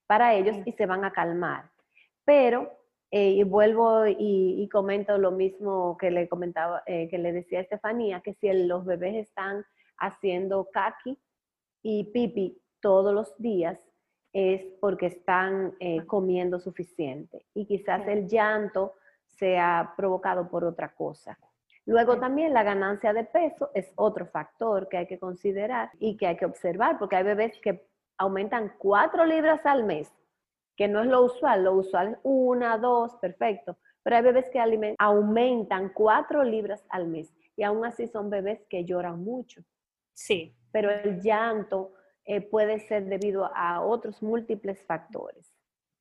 [0.07, 1.69] para ellos y se van a calmar.
[2.25, 2.78] Pero
[3.11, 7.61] eh, y vuelvo y, comento lo mismo que le comentaba, eh, que le decía a
[7.63, 9.65] Estefanía, que si los bebés están
[9.97, 11.17] haciendo kaki
[11.81, 13.79] y pipi todos los días,
[14.31, 17.47] es porque están eh, comiendo suficiente.
[17.55, 18.93] Y quizás el llanto
[19.25, 21.39] sea provocado por otra cosa.
[21.85, 26.27] Luego también la ganancia de peso es otro factor que hay que considerar y que
[26.27, 27.87] hay que observar, porque hay bebés que
[28.19, 30.13] aumentan cuatro libras al mes
[30.79, 34.61] que no es lo usual, lo usual es una, dos, perfecto, pero hay bebés que
[34.97, 39.61] aumentan cuatro libras al mes y aún así son bebés que lloran mucho.
[40.13, 40.55] Sí.
[40.71, 41.91] Pero el llanto
[42.23, 45.51] eh, puede ser debido a otros múltiples factores.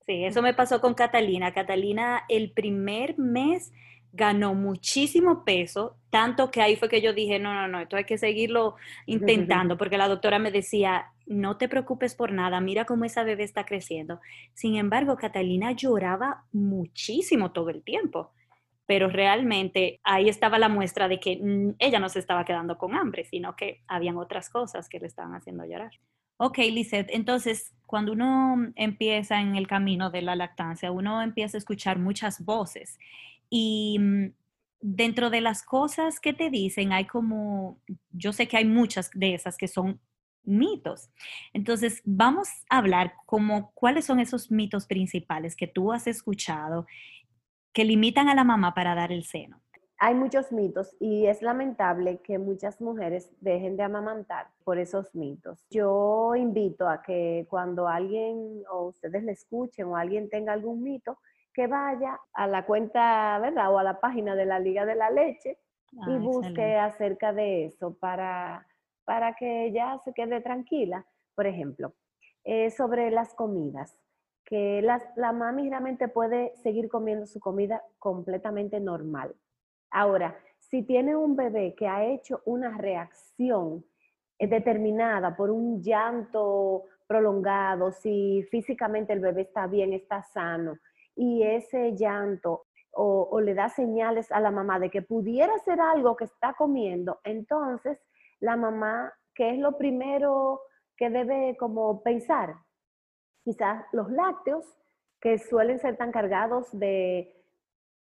[0.07, 1.53] Sí, eso me pasó con Catalina.
[1.53, 3.73] Catalina el primer mes
[4.13, 8.05] ganó muchísimo peso, tanto que ahí fue que yo dije, no, no, no, esto hay
[8.05, 13.05] que seguirlo intentando, porque la doctora me decía, no te preocupes por nada, mira cómo
[13.05, 14.21] esa bebé está creciendo.
[14.55, 18.33] Sin embargo, Catalina lloraba muchísimo todo el tiempo,
[18.87, 21.41] pero realmente ahí estaba la muestra de que
[21.79, 25.35] ella no se estaba quedando con hambre, sino que habían otras cosas que le estaban
[25.35, 25.93] haciendo llorar.
[26.39, 31.59] Ok, Lizeth, entonces cuando uno empieza en el camino de la lactancia, uno empieza a
[31.59, 32.99] escuchar muchas voces
[33.51, 34.33] y mm,
[34.81, 37.81] dentro de las cosas que te dicen hay como,
[38.13, 40.01] yo sé que hay muchas de esas que son
[40.49, 41.11] mitos.
[41.53, 46.87] Entonces, vamos a hablar como cuáles son esos mitos principales que tú has escuchado
[47.73, 49.61] que limitan a la mamá para dar el seno.
[50.01, 55.67] Hay muchos mitos y es lamentable que muchas mujeres dejen de amamantar por esos mitos.
[55.71, 61.19] Yo invito a que cuando alguien o ustedes le escuchen o alguien tenga algún mito,
[61.53, 63.75] que vaya a la cuenta, ¿verdad?
[63.75, 65.59] O a la página de la Liga de la Leche
[65.91, 68.68] y ah, busque acerca de eso para
[69.09, 71.07] para que ella se quede tranquila.
[71.35, 71.95] Por ejemplo,
[72.45, 73.99] eh, sobre las comidas,
[74.45, 79.35] que la mami realmente puede seguir comiendo su comida completamente normal.
[79.91, 83.83] Ahora, si tiene un bebé que ha hecho una reacción
[84.39, 90.77] eh, determinada por un llanto prolongado, si físicamente el bebé está bien, está sano,
[91.17, 95.81] y ese llanto o, o, le da señales a la mamá de que pudiera ser
[95.81, 97.99] algo que está comiendo, entonces
[98.41, 100.61] la mamá, ¿qué es lo primero
[100.97, 102.55] que debe como pensar?
[103.45, 104.65] Quizás los lácteos,
[105.21, 107.35] que suelen ser tan cargados de,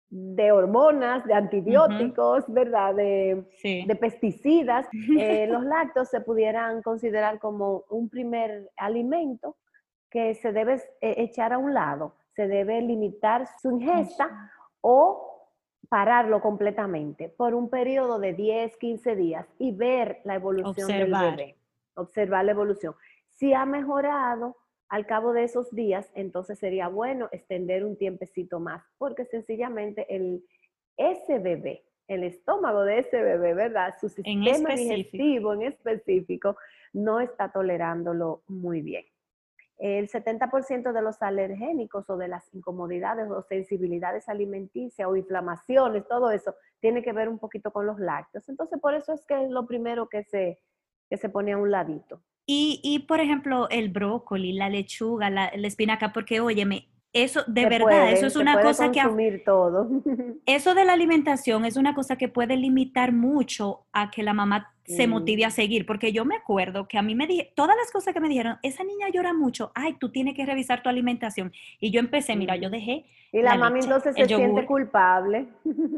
[0.09, 2.93] de hormonas, de antibióticos, ¿verdad?
[2.95, 9.57] De, de pesticidas, eh, los lácteos se pudieran considerar como un primer alimento
[10.09, 14.51] que se debe eh, echar a un lado, se debe limitar su ingesta
[14.81, 15.30] o
[15.91, 21.57] pararlo completamente por un periodo de 10, 15 días y ver la evolución del bebé,
[21.95, 22.95] observar la evolución.
[23.33, 24.55] Si ha mejorado,
[24.87, 30.45] al cabo de esos días, entonces sería bueno extender un tiempecito más, porque sencillamente el,
[30.95, 33.93] ese bebé, el estómago de ese bebé, ¿verdad?
[33.99, 36.55] Su sistema digestivo en específico
[36.93, 39.03] no está tolerándolo muy bien.
[39.81, 46.29] El 70% de los alergénicos o de las incomodidades o sensibilidades alimenticias o inflamaciones, todo
[46.29, 48.47] eso, tiene que ver un poquito con los lácteos.
[48.47, 50.59] Entonces, por eso es que es lo primero que se,
[51.09, 52.21] que se pone a un ladito.
[52.45, 58.27] Y, por ejemplo, el brócoli, la lechuga, la, espinaca, porque óyeme, eso de verdad, eso
[58.27, 59.01] es una cosa que
[59.45, 59.89] todo.
[60.45, 64.73] Eso de la alimentación es una cosa que puede limitar mucho a que la mamá
[64.85, 67.91] se motive a seguir, porque yo me acuerdo que a mí me dije, todas las
[67.91, 71.51] cosas que me dijeron, esa niña llora mucho, ay, tú tienes que revisar tu alimentación.
[71.79, 73.05] Y yo empecé, mira, yo dejé.
[73.31, 75.47] Y la, mami entonces se siente culpable.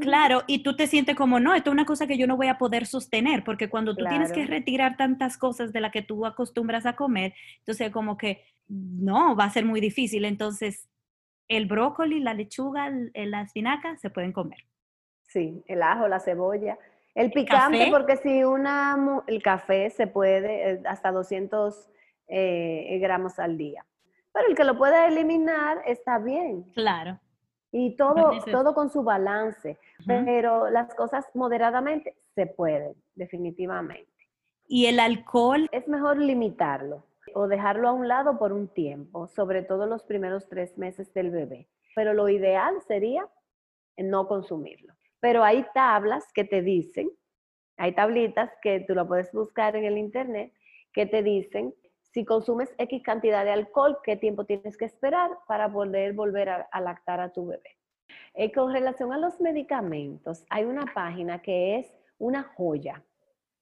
[0.02, 2.48] Claro, y tú te sientes como, no, esto es una cosa que yo no voy
[2.48, 6.26] a poder sostener, porque cuando tú tienes que retirar tantas cosas de las que tú
[6.26, 10.26] acostumbras a comer, entonces como que no, va a ser muy difícil.
[10.26, 10.88] Entonces,
[11.48, 14.60] el brócoli, la lechuga, la espinaca se pueden comer.
[15.28, 16.78] Sí, el ajo, la cebolla.
[17.16, 21.90] El picante, porque si una, el café se puede eh, hasta 200
[22.28, 23.86] eh, gramos al día.
[24.32, 26.64] Pero el que lo pueda eliminar está bien.
[26.74, 27.20] Claro.
[27.72, 29.78] Y todo, todo con su balance.
[30.06, 34.12] Pero las cosas moderadamente se pueden, definitivamente.
[34.68, 35.68] ¿Y el alcohol?
[35.72, 40.48] Es mejor limitarlo o dejarlo a un lado por un tiempo, sobre todo los primeros
[40.48, 41.68] tres meses del bebé.
[41.96, 43.28] Pero lo ideal sería
[43.98, 44.94] no consumirlo.
[45.20, 47.12] Pero hay tablas que te dicen,
[47.78, 50.54] hay tablitas que tú lo puedes buscar en el internet,
[50.92, 51.74] que te dicen
[52.14, 56.82] si consumes X cantidad de alcohol, qué tiempo tienes que esperar para poder volver a,
[56.82, 57.78] lactar a tu bebé.
[58.36, 63.04] Eh, con relación a los medicamentos, hay una página que es una joya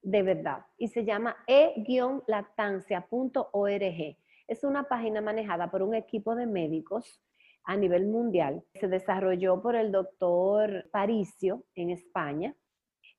[0.02, 4.18] de verdad y se llama e-lactancia.org.
[4.48, 7.22] Es una página manejada por un equipo de médicos
[7.64, 8.64] a nivel mundial.
[8.74, 12.56] Se desarrolló por el doctor Paricio en España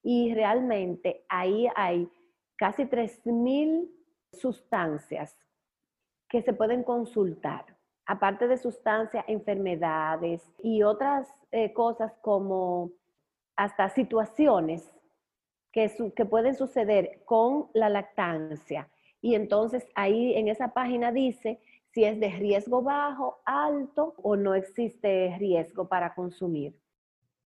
[0.03, 2.11] y realmente ahí hay
[2.57, 3.89] casi 3.000
[4.33, 5.39] sustancias
[6.29, 7.67] que se pueden consultar.
[8.07, 12.91] Aparte de sustancias, enfermedades y otras eh, cosas como
[13.55, 14.91] hasta situaciones
[15.73, 15.91] que,
[16.27, 18.89] pueden suceder con la lactancia.
[19.21, 21.61] Y entonces ahí en esa página dice
[21.93, 26.75] si es de riesgo bajo, alto o no existe riesgo para consumir.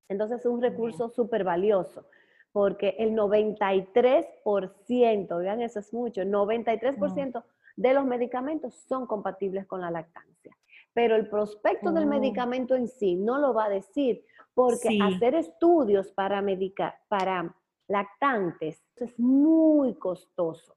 [0.08, 2.06] Entonces es un recurso súper valioso
[2.52, 7.44] porque el 93%, vean eso es mucho, el 93%
[7.76, 10.56] de los medicamentos son compatibles con la lactancia.
[10.94, 12.08] Pero el prospecto del oh.
[12.08, 14.24] medicamento en sí no lo va a decir
[14.54, 17.54] porque hacer estudios para, medicar, para
[17.88, 18.84] lactantes.
[18.96, 20.76] es muy costoso.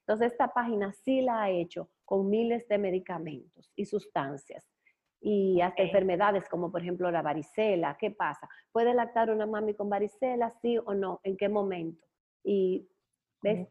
[0.00, 4.66] Entonces, esta página sí la ha hecho con miles de medicamentos y sustancias
[5.20, 7.96] y hasta enfermedades como por ejemplo la varicela.
[7.98, 8.48] ¿Qué pasa?
[8.72, 11.20] ¿Puede lactar una mami con varicela, sí o no?
[11.22, 12.04] ¿En qué momento?
[12.42, 12.88] Y
[13.42, 13.68] es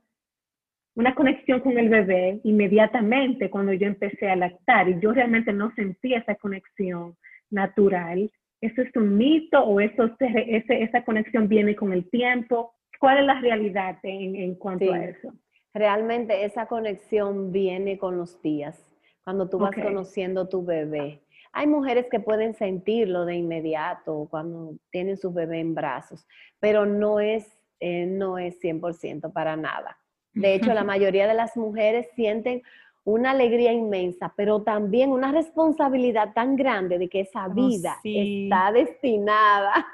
[0.95, 5.73] una conexión con el bebé inmediatamente cuando yo empecé a lactar y yo realmente no
[5.75, 7.17] sentía esa conexión
[7.51, 8.31] natural.
[8.61, 12.75] ¿Eso es un mito o eso, ese, esa conexión viene con el tiempo?
[12.99, 15.35] ¿Cuál es la realidad en, en cuanto a eso?
[15.75, 18.96] Realmente esa conexión viene con los días
[19.27, 21.21] cuando tú vas conociendo tu bebé.
[21.51, 26.25] Hay mujeres que pueden sentirlo de inmediato cuando tienen su bebé en brazos,
[26.61, 27.45] pero no es,
[27.81, 29.99] eh, no es 100% para nada.
[30.33, 32.63] De hecho, la mayoría de las mujeres sienten
[33.03, 38.71] una alegría inmensa, pero también una responsabilidad tan grande de que esa oh, vida está
[38.71, 39.89] destinada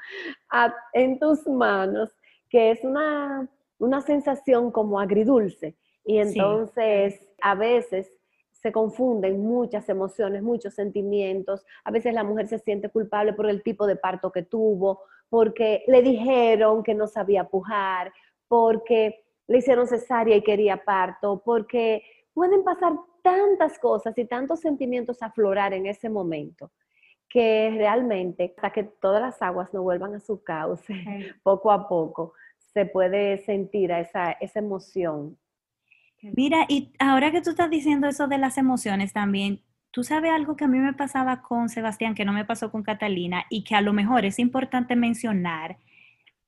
[0.93, 2.15] en tus manos,
[2.51, 5.73] que es una, una sensación como agridulce.
[6.05, 8.11] Y entonces, a veces
[8.63, 11.65] se confunden muchas emociones, muchos sentimientos.
[11.83, 15.83] A veces la mujer se siente culpable por el tipo de parto que tuvo, porque
[15.87, 18.13] le dijeron que no sabía pujar,
[18.47, 22.03] porque le hicieron cesárea y quería parto, porque
[22.33, 26.71] pueden pasar tantas cosas y tantos sentimientos aflorar en ese momento
[27.27, 30.93] que realmente hasta que todas las aguas no vuelvan a su cauce,
[31.43, 32.33] poco a poco,
[32.73, 35.37] se puede sentir esa, esa emoción.
[36.31, 39.61] Mira, y ahora que tú estás diciendo eso de las emociones también,
[39.91, 42.81] tú sabes algo que a mí me pasaba con Sebastián, que no me pasó con
[42.81, 45.77] Catalina, y que a lo mejor es importante mencionar,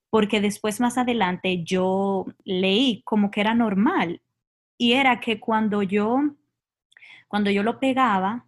[0.08, 4.22] porque después más adelante yo leí como que era normal,
[4.78, 6.22] y era que cuando yo,
[7.28, 8.46] cuando yo lo pegaba,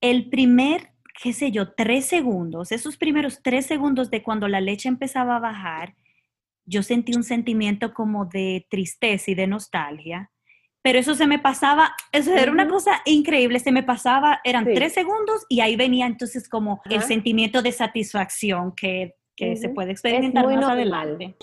[0.00, 4.88] el primer, qué sé yo, tres segundos, esos primeros tres segundos de cuando la leche
[4.88, 5.96] empezaba a bajar,
[6.66, 10.30] yo sentí un sentimiento como de tristeza y de nostalgia,
[10.86, 14.92] pero eso se me pasaba, eso era una cosa increíble, se me pasaba, eran tres
[14.92, 20.64] segundos y ahí venía entonces como el sentimiento de satisfacción que, se puede experimentar más
[20.64, 21.34] adelante.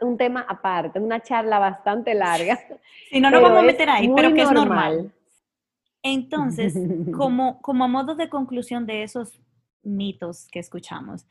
[0.00, 2.56] un tema aparte, una charla bastante larga.
[3.10, 5.12] Si no, nos vamos a meter ahí, pero que es normal.
[6.00, 6.74] Entonces,
[7.16, 9.40] como, como a modo de conclusión de esos
[9.82, 11.26] mitos que escuchamos,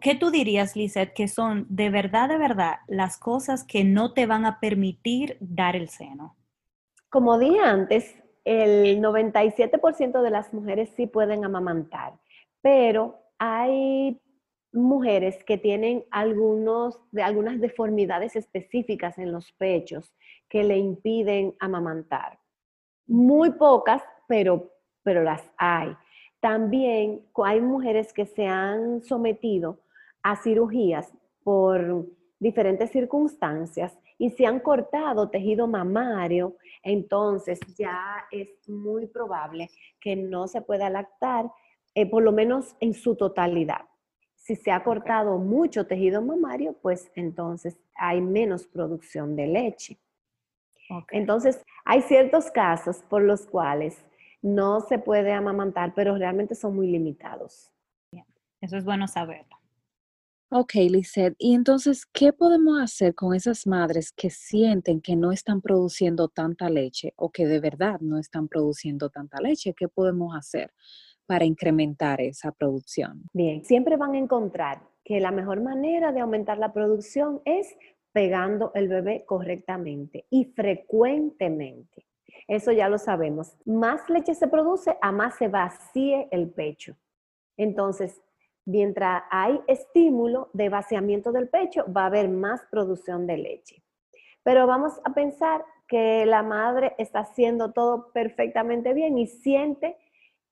[0.00, 4.24] ¿qué tú dirías, Lizeth, que son de verdad, de verdad, las cosas que no te
[4.24, 6.37] van a permitir dar el seno?
[7.10, 12.14] Como dije antes, el 97% de las mujeres sí pueden amamantar,
[12.60, 14.20] pero hay
[14.72, 20.14] mujeres que tienen algunos, algunas deformidades específicas en los pechos
[20.48, 22.38] que le impiden amamantar.
[23.06, 24.70] Muy pocas, pero,
[25.02, 25.96] pero las hay.
[26.40, 29.80] También hay mujeres que se han sometido
[30.22, 32.06] a cirugías por
[32.38, 39.70] diferentes circunstancias y se han cortado tejido mamario, entonces ya es muy probable
[40.00, 41.50] que no se pueda lactar,
[41.94, 43.86] eh, por lo menos en su totalidad.
[44.34, 49.98] Si se ha cortado mucho tejido mamario, pues entonces hay menos producción de leche.
[51.10, 54.02] Entonces, hay ciertos casos por los cuales
[54.40, 57.70] no se puede amamantar, pero realmente son muy limitados.
[58.60, 59.57] Eso es bueno saberlo.
[60.50, 61.34] Ok, Lizeth.
[61.38, 66.70] Y entonces, ¿qué podemos hacer con esas madres que sienten que no están produciendo tanta
[66.70, 69.74] leche o que de verdad no están produciendo tanta leche?
[69.74, 70.72] ¿Qué podemos hacer
[71.26, 73.24] para incrementar esa producción?
[73.34, 77.76] Bien, siempre van a encontrar que la mejor manera de aumentar la producción es
[78.12, 82.06] pegando el bebé correctamente y frecuentemente.
[82.46, 83.54] Eso ya lo sabemos.
[83.66, 86.96] Más leche se produce, a más se vacíe el pecho.
[87.58, 88.22] Entonces,
[88.68, 93.82] mientras hay estímulo de vaciamiento del pecho, va a haber más producción de leche.
[94.42, 99.96] Pero vamos a pensar que la madre está haciendo todo perfectamente bien y siente,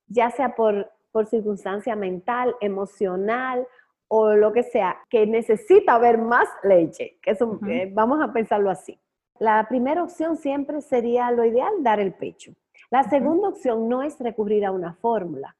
[0.06, 3.66] ya sea por, por circunstancia mental, emocional
[4.08, 7.18] o lo que sea, que necesita haber más leche.
[7.20, 8.98] Que eso, eh, vamos a pensarlo así.
[9.38, 12.52] La primera opción siempre sería lo ideal, dar el pecho.
[12.90, 15.54] La segunda opción no es recurrir a una fórmula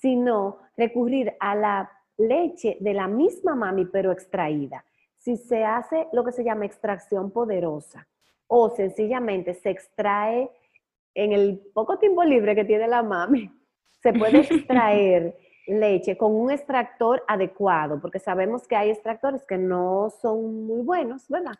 [0.00, 4.84] sino recurrir a la leche de la misma mami, pero extraída.
[5.16, 8.06] Si se hace lo que se llama extracción poderosa
[8.46, 10.50] o sencillamente se extrae
[11.14, 13.50] en el poco tiempo libre que tiene la mami,
[14.02, 15.36] se puede extraer
[15.66, 21.28] leche con un extractor adecuado, porque sabemos que hay extractores que no son muy buenos,
[21.28, 21.56] ¿verdad?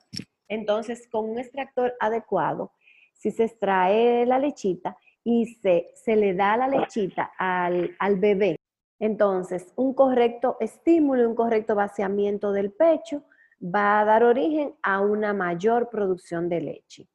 [0.48, 2.70] Entonces, con un extractor adecuado,
[3.14, 4.96] si se extrae la lechita,
[5.28, 8.54] y se, se le da la lechita al, al bebé.
[9.00, 13.24] Entonces, un correcto estímulo y un correcto vaciamiento del pecho
[13.60, 17.08] va a dar origen a una mayor producción de leche.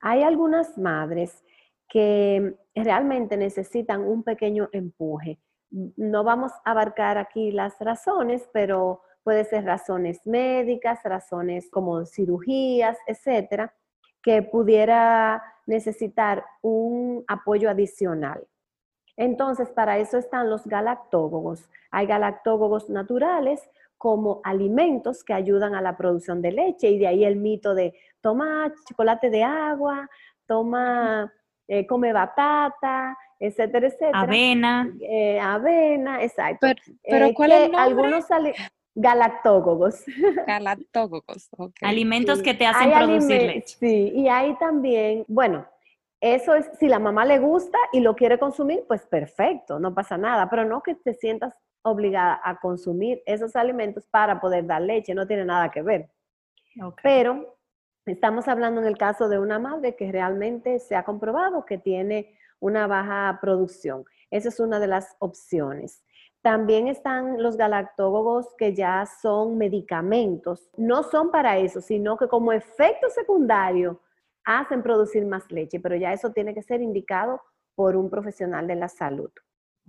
[0.00, 1.44] Hay algunas madres
[1.90, 5.38] que realmente necesitan un pequeño empuje.
[5.70, 12.96] No vamos a abarcar aquí las razones, pero puede ser razones médicas, razones como cirugías,
[13.06, 13.74] etcétera,
[14.22, 18.46] que pudiera necesitar un apoyo adicional.
[19.16, 21.68] Entonces, para eso están los galactógogos.
[21.90, 23.60] Hay galactógogos naturales
[23.98, 27.94] como alimentos que ayudan a la producción de leche y de ahí el mito de
[28.20, 30.08] toma chocolate de agua,
[30.46, 31.32] toma,
[31.66, 34.20] eh, come batata, etcétera, etcétera.
[34.20, 34.92] Avena.
[35.00, 36.66] Eh, avena, exacto.
[37.02, 37.80] Pero, eh, ¿cuál es el nombre?
[37.80, 38.30] Algunos
[38.98, 40.02] Galactógogos.
[40.46, 41.74] Galactógogos, ok.
[41.82, 43.76] Alimentos que te hacen producir leche.
[43.78, 45.66] Sí, y hay también, bueno,
[46.18, 50.16] eso es, si la mamá le gusta y lo quiere consumir, pues perfecto, no pasa
[50.16, 55.14] nada, pero no que te sientas obligada a consumir esos alimentos para poder dar leche,
[55.14, 56.08] no tiene nada que ver.
[57.02, 57.58] Pero
[58.06, 62.34] estamos hablando en el caso de una madre que realmente se ha comprobado que tiene
[62.60, 64.06] una baja producción.
[64.30, 66.02] Esa es una de las opciones.
[66.46, 70.70] También están los galactógogos que ya son medicamentos.
[70.76, 74.00] No son para eso, sino que como efecto secundario
[74.44, 77.42] hacen producir más leche, pero ya eso tiene que ser indicado
[77.74, 79.32] por un profesional de la salud.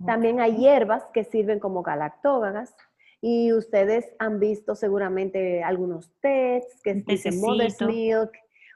[0.04, 2.74] También hay hierbas que sirven como galactógagas.
[3.20, 8.32] Y ustedes han visto seguramente algunos tés que dicen Mother's Milk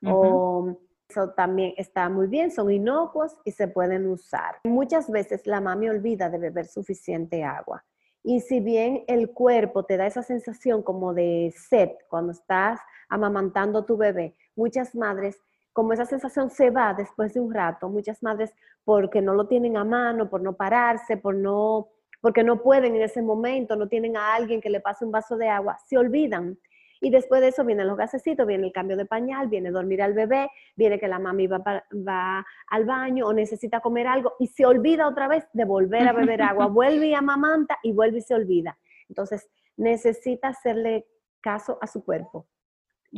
[0.07, 0.78] o
[1.13, 4.57] eso también está muy bien, son inocuos y se pueden usar.
[4.65, 7.85] Muchas veces la mami olvida de beber suficiente agua.
[8.25, 13.81] Y si bien el cuerpo te da esa sensación como de sed cuando estás amamantando
[13.81, 15.37] a tu bebé, muchas madres,
[15.73, 18.53] como esa sensación se va después de un rato, muchas madres
[18.85, 21.89] porque no lo tienen a mano, por no pararse, por no,
[22.21, 25.37] porque no pueden en ese momento, no tienen a alguien que le pase un vaso
[25.37, 26.59] de agua, se olvidan
[27.03, 30.15] y después de eso vienen los gasecitos, viene el cambio de pañal, viene dormir al
[30.15, 34.65] bebé, viene que la mami va, va al baño o necesita comer algo y se
[34.65, 36.67] olvida otra vez de volver a beber agua.
[36.69, 38.79] Vuelve y amamanta y vuelve y se olvida.
[39.09, 41.09] Entonces, necesita hacerle
[41.41, 42.47] caso a su cuerpo.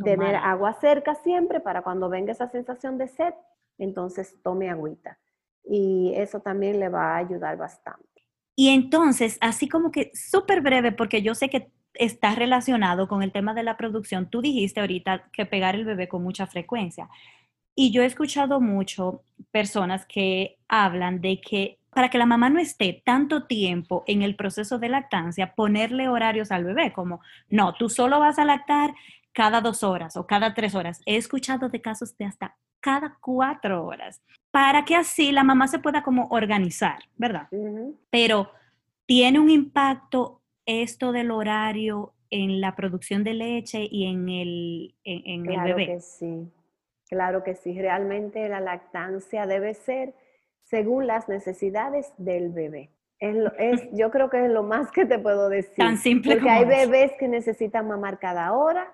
[0.03, 3.35] Tener agua cerca siempre para cuando venga esa sensación de sed,
[3.77, 5.19] entonces tome agüita.
[5.63, 8.03] Y eso también le va a ayudar bastante.
[8.55, 13.31] Y entonces, así como que súper breve, porque yo sé que está relacionado con el
[13.31, 14.29] tema de la producción.
[14.29, 17.09] Tú dijiste ahorita que pegar el bebé con mucha frecuencia.
[17.75, 19.21] Y yo he escuchado mucho
[19.51, 24.35] personas que hablan de que para que la mamá no esté tanto tiempo en el
[24.35, 28.93] proceso de lactancia, ponerle horarios al bebé, como, no, tú solo vas a lactar
[29.31, 31.01] cada dos horas o cada tres horas.
[31.05, 34.21] He escuchado de casos de hasta cada cuatro horas,
[34.51, 37.47] para que así la mamá se pueda como organizar, ¿verdad?
[38.09, 38.51] Pero
[39.05, 45.43] tiene un impacto esto del horario en la producción de leche y en el, en,
[45.43, 45.93] claro el bebé?
[45.93, 46.51] Que sí,
[47.09, 47.79] claro que sí.
[47.79, 50.13] Realmente la lactancia debe ser
[50.63, 52.91] según las necesidades del bebé.
[53.19, 55.75] Es, es yo creo que es lo más que te puedo decir.
[55.75, 58.91] Tan simple Porque hay bebés que necesitan mamar cada hora,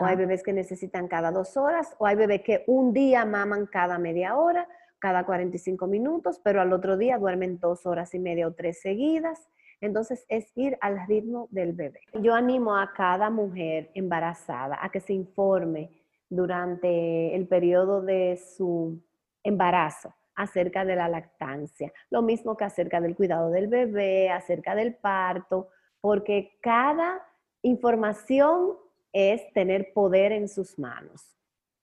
[0.00, 3.66] o hay bebés que necesitan cada dos horas, o hay bebés que un día maman
[3.66, 4.66] cada media hora,
[4.98, 9.48] cada 45 minutos, pero al otro día duermen dos horas y media o tres seguidas.
[9.80, 12.00] Entonces es ir al ritmo del bebé.
[12.14, 15.90] Yo animo a cada mujer embarazada a que se informe
[16.28, 19.00] durante el periodo de su
[19.42, 24.94] embarazo acerca de la lactancia, lo mismo que acerca del cuidado del bebé, acerca del
[24.94, 25.68] parto,
[26.00, 27.20] porque cada
[27.62, 28.76] información
[29.12, 31.36] es tener poder en sus manos.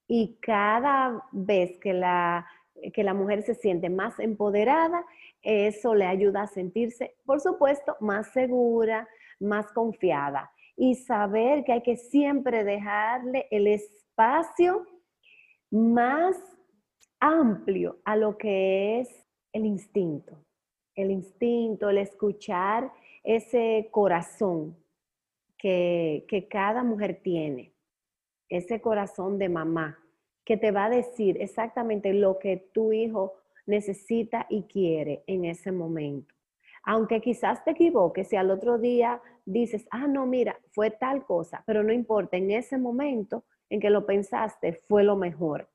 [0.08, 2.48] Y cada vez que la,
[2.94, 5.04] que la mujer se siente más empoderada,
[5.46, 9.08] eso le ayuda a sentirse, por supuesto, más segura,
[9.40, 14.86] más confiada y saber que hay que siempre dejarle el espacio
[15.72, 16.36] más
[17.20, 20.44] amplio a lo que es el instinto.
[20.96, 22.92] El instinto, el escuchar
[23.24, 24.78] ese corazón
[25.58, 27.74] que, que cada mujer tiene,
[28.50, 30.00] ese corazón de mamá,
[30.44, 33.34] que te va a decir exactamente lo que tu hijo
[33.66, 36.34] necesita y quiere en ese momento.
[36.84, 41.64] Aunque quizás te equivoques y al otro día dices, ah, no, mira, fue tal cosa,
[41.66, 45.70] pero no importa, en ese momento en que lo pensaste fue lo mejor.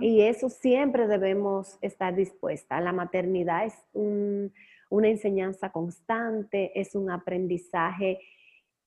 [0.00, 2.80] Y eso siempre debemos estar dispuesta.
[2.80, 8.20] La maternidad es una enseñanza constante, es un aprendizaje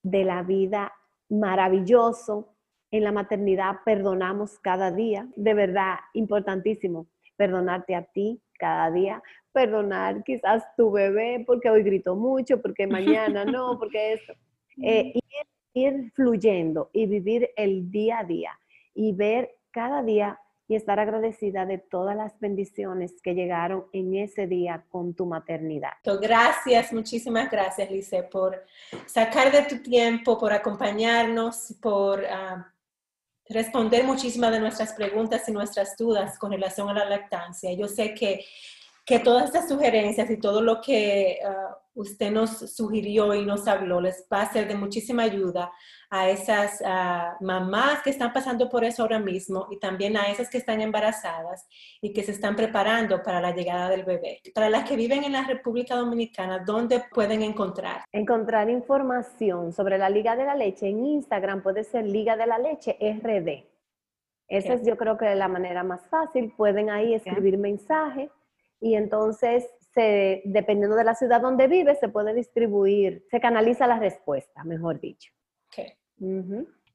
[0.04, 0.94] de la vida
[1.28, 2.56] maravilloso.
[2.92, 7.08] En la maternidad perdonamos cada día, de verdad, importantísimo
[7.40, 9.24] perdonarte a ti cada día,
[9.54, 14.34] perdonar quizás tu bebé porque hoy gritó mucho, porque mañana no, porque eso.
[14.84, 15.14] Eh,
[15.74, 18.60] ir, fluyendo y vivir el día a día
[18.94, 20.38] y ver cada día
[20.68, 25.94] y estar agradecida de todas las bendiciones que llegaron en ese día con tu maternidad.
[26.22, 28.62] Gracias, muchísimas gracias, Lice, por
[29.06, 32.72] sacar de tu tiempo, por acompañarnos, por ah,
[33.50, 37.74] responder muchísimas de nuestras preguntas y nuestras dudas con relación a la lactancia.
[37.74, 38.46] Yo sé que,
[39.10, 44.00] que todas estas sugerencias y todo lo que ah, usted nos sugirió y nos habló
[44.00, 45.72] les va a ser de muchísima ayuda
[46.12, 50.48] a esas ah, mamás que están pasando por eso ahora mismo y también a esas
[50.48, 51.68] que están embarazadas
[52.00, 54.42] y que se están preparando para la llegada del bebé.
[54.54, 58.04] Para las que viven en la República Dominicana, ¿dónde pueden encontrar?
[58.12, 62.60] Encontrar información sobre la Liga de la Leche en Instagram puede ser Liga de la
[62.60, 63.66] Leche RD.
[64.50, 66.54] Esa es yo creo que la manera más fácil.
[66.56, 68.30] Pueden ahí escribir mensaje
[68.82, 74.00] y entonces se, dependiendo de la ciudad donde vive, se puede distribuir, se canaliza la
[74.00, 75.32] respuesta, mejor dicho.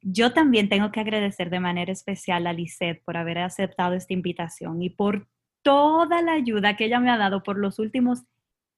[0.03, 4.83] Yo también tengo que agradecer de manera especial a Lisette por haber aceptado esta invitación
[4.83, 5.27] y por
[5.63, 8.25] toda la ayuda que ella me ha dado por los últimos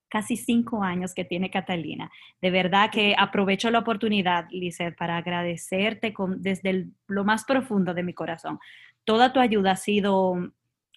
[0.08, 2.10] casi cinco años que tiene Catalina.
[2.40, 8.14] De verdad que aprovecho la oportunidad, Lisette, para agradecerte desde lo más profundo de mi
[8.14, 8.60] corazón.
[9.04, 10.52] Toda tu ayuda ha sido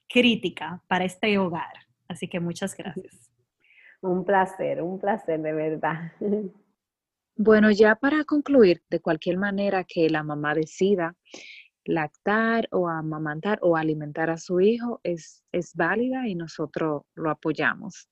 [0.08, 1.89] crítica para este hogar.
[2.10, 3.32] Así que muchas gracias.
[4.02, 6.12] Un placer, un placer de verdad.
[7.42, 11.16] Bueno, ya para concluir, de cualquier manera que la mamá decida
[11.86, 18.10] lactar o amamantar o alimentar a su hijo es, es válida y nosotros lo apoyamos.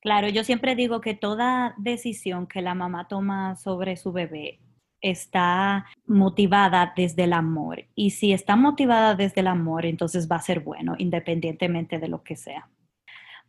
[0.00, 4.58] Claro, yo siempre digo que toda decisión que la mamá toma sobre su bebé
[5.02, 7.84] está motivada desde el amor.
[7.94, 12.22] Y si está motivada desde el amor, entonces va a ser bueno, independientemente de lo
[12.22, 12.70] que sea.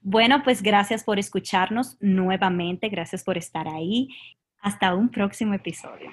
[0.06, 4.10] Bueno, pues gracias por escucharnos nuevamente, gracias por estar ahí.
[4.60, 6.12] Hasta un próximo episodio.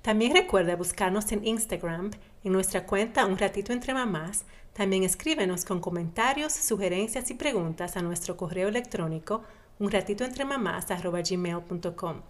[0.00, 2.12] También recuerda buscarnos en Instagram,
[2.44, 4.46] en nuestra cuenta Un Ratito Entre Mamás.
[4.72, 9.42] También escríbenos con comentarios, sugerencias y preguntas a nuestro correo electrónico
[9.78, 12.22] unratitoentremamás.gmail.com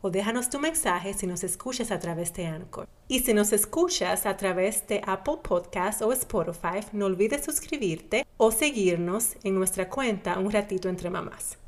[0.00, 2.88] o déjanos tu mensaje si nos escuchas a través de Anchor.
[3.08, 8.50] Y si nos escuchas a través de Apple Podcast o Spotify, no olvides suscribirte o
[8.50, 11.58] seguirnos en nuestra cuenta Un Ratito Entre Mamás.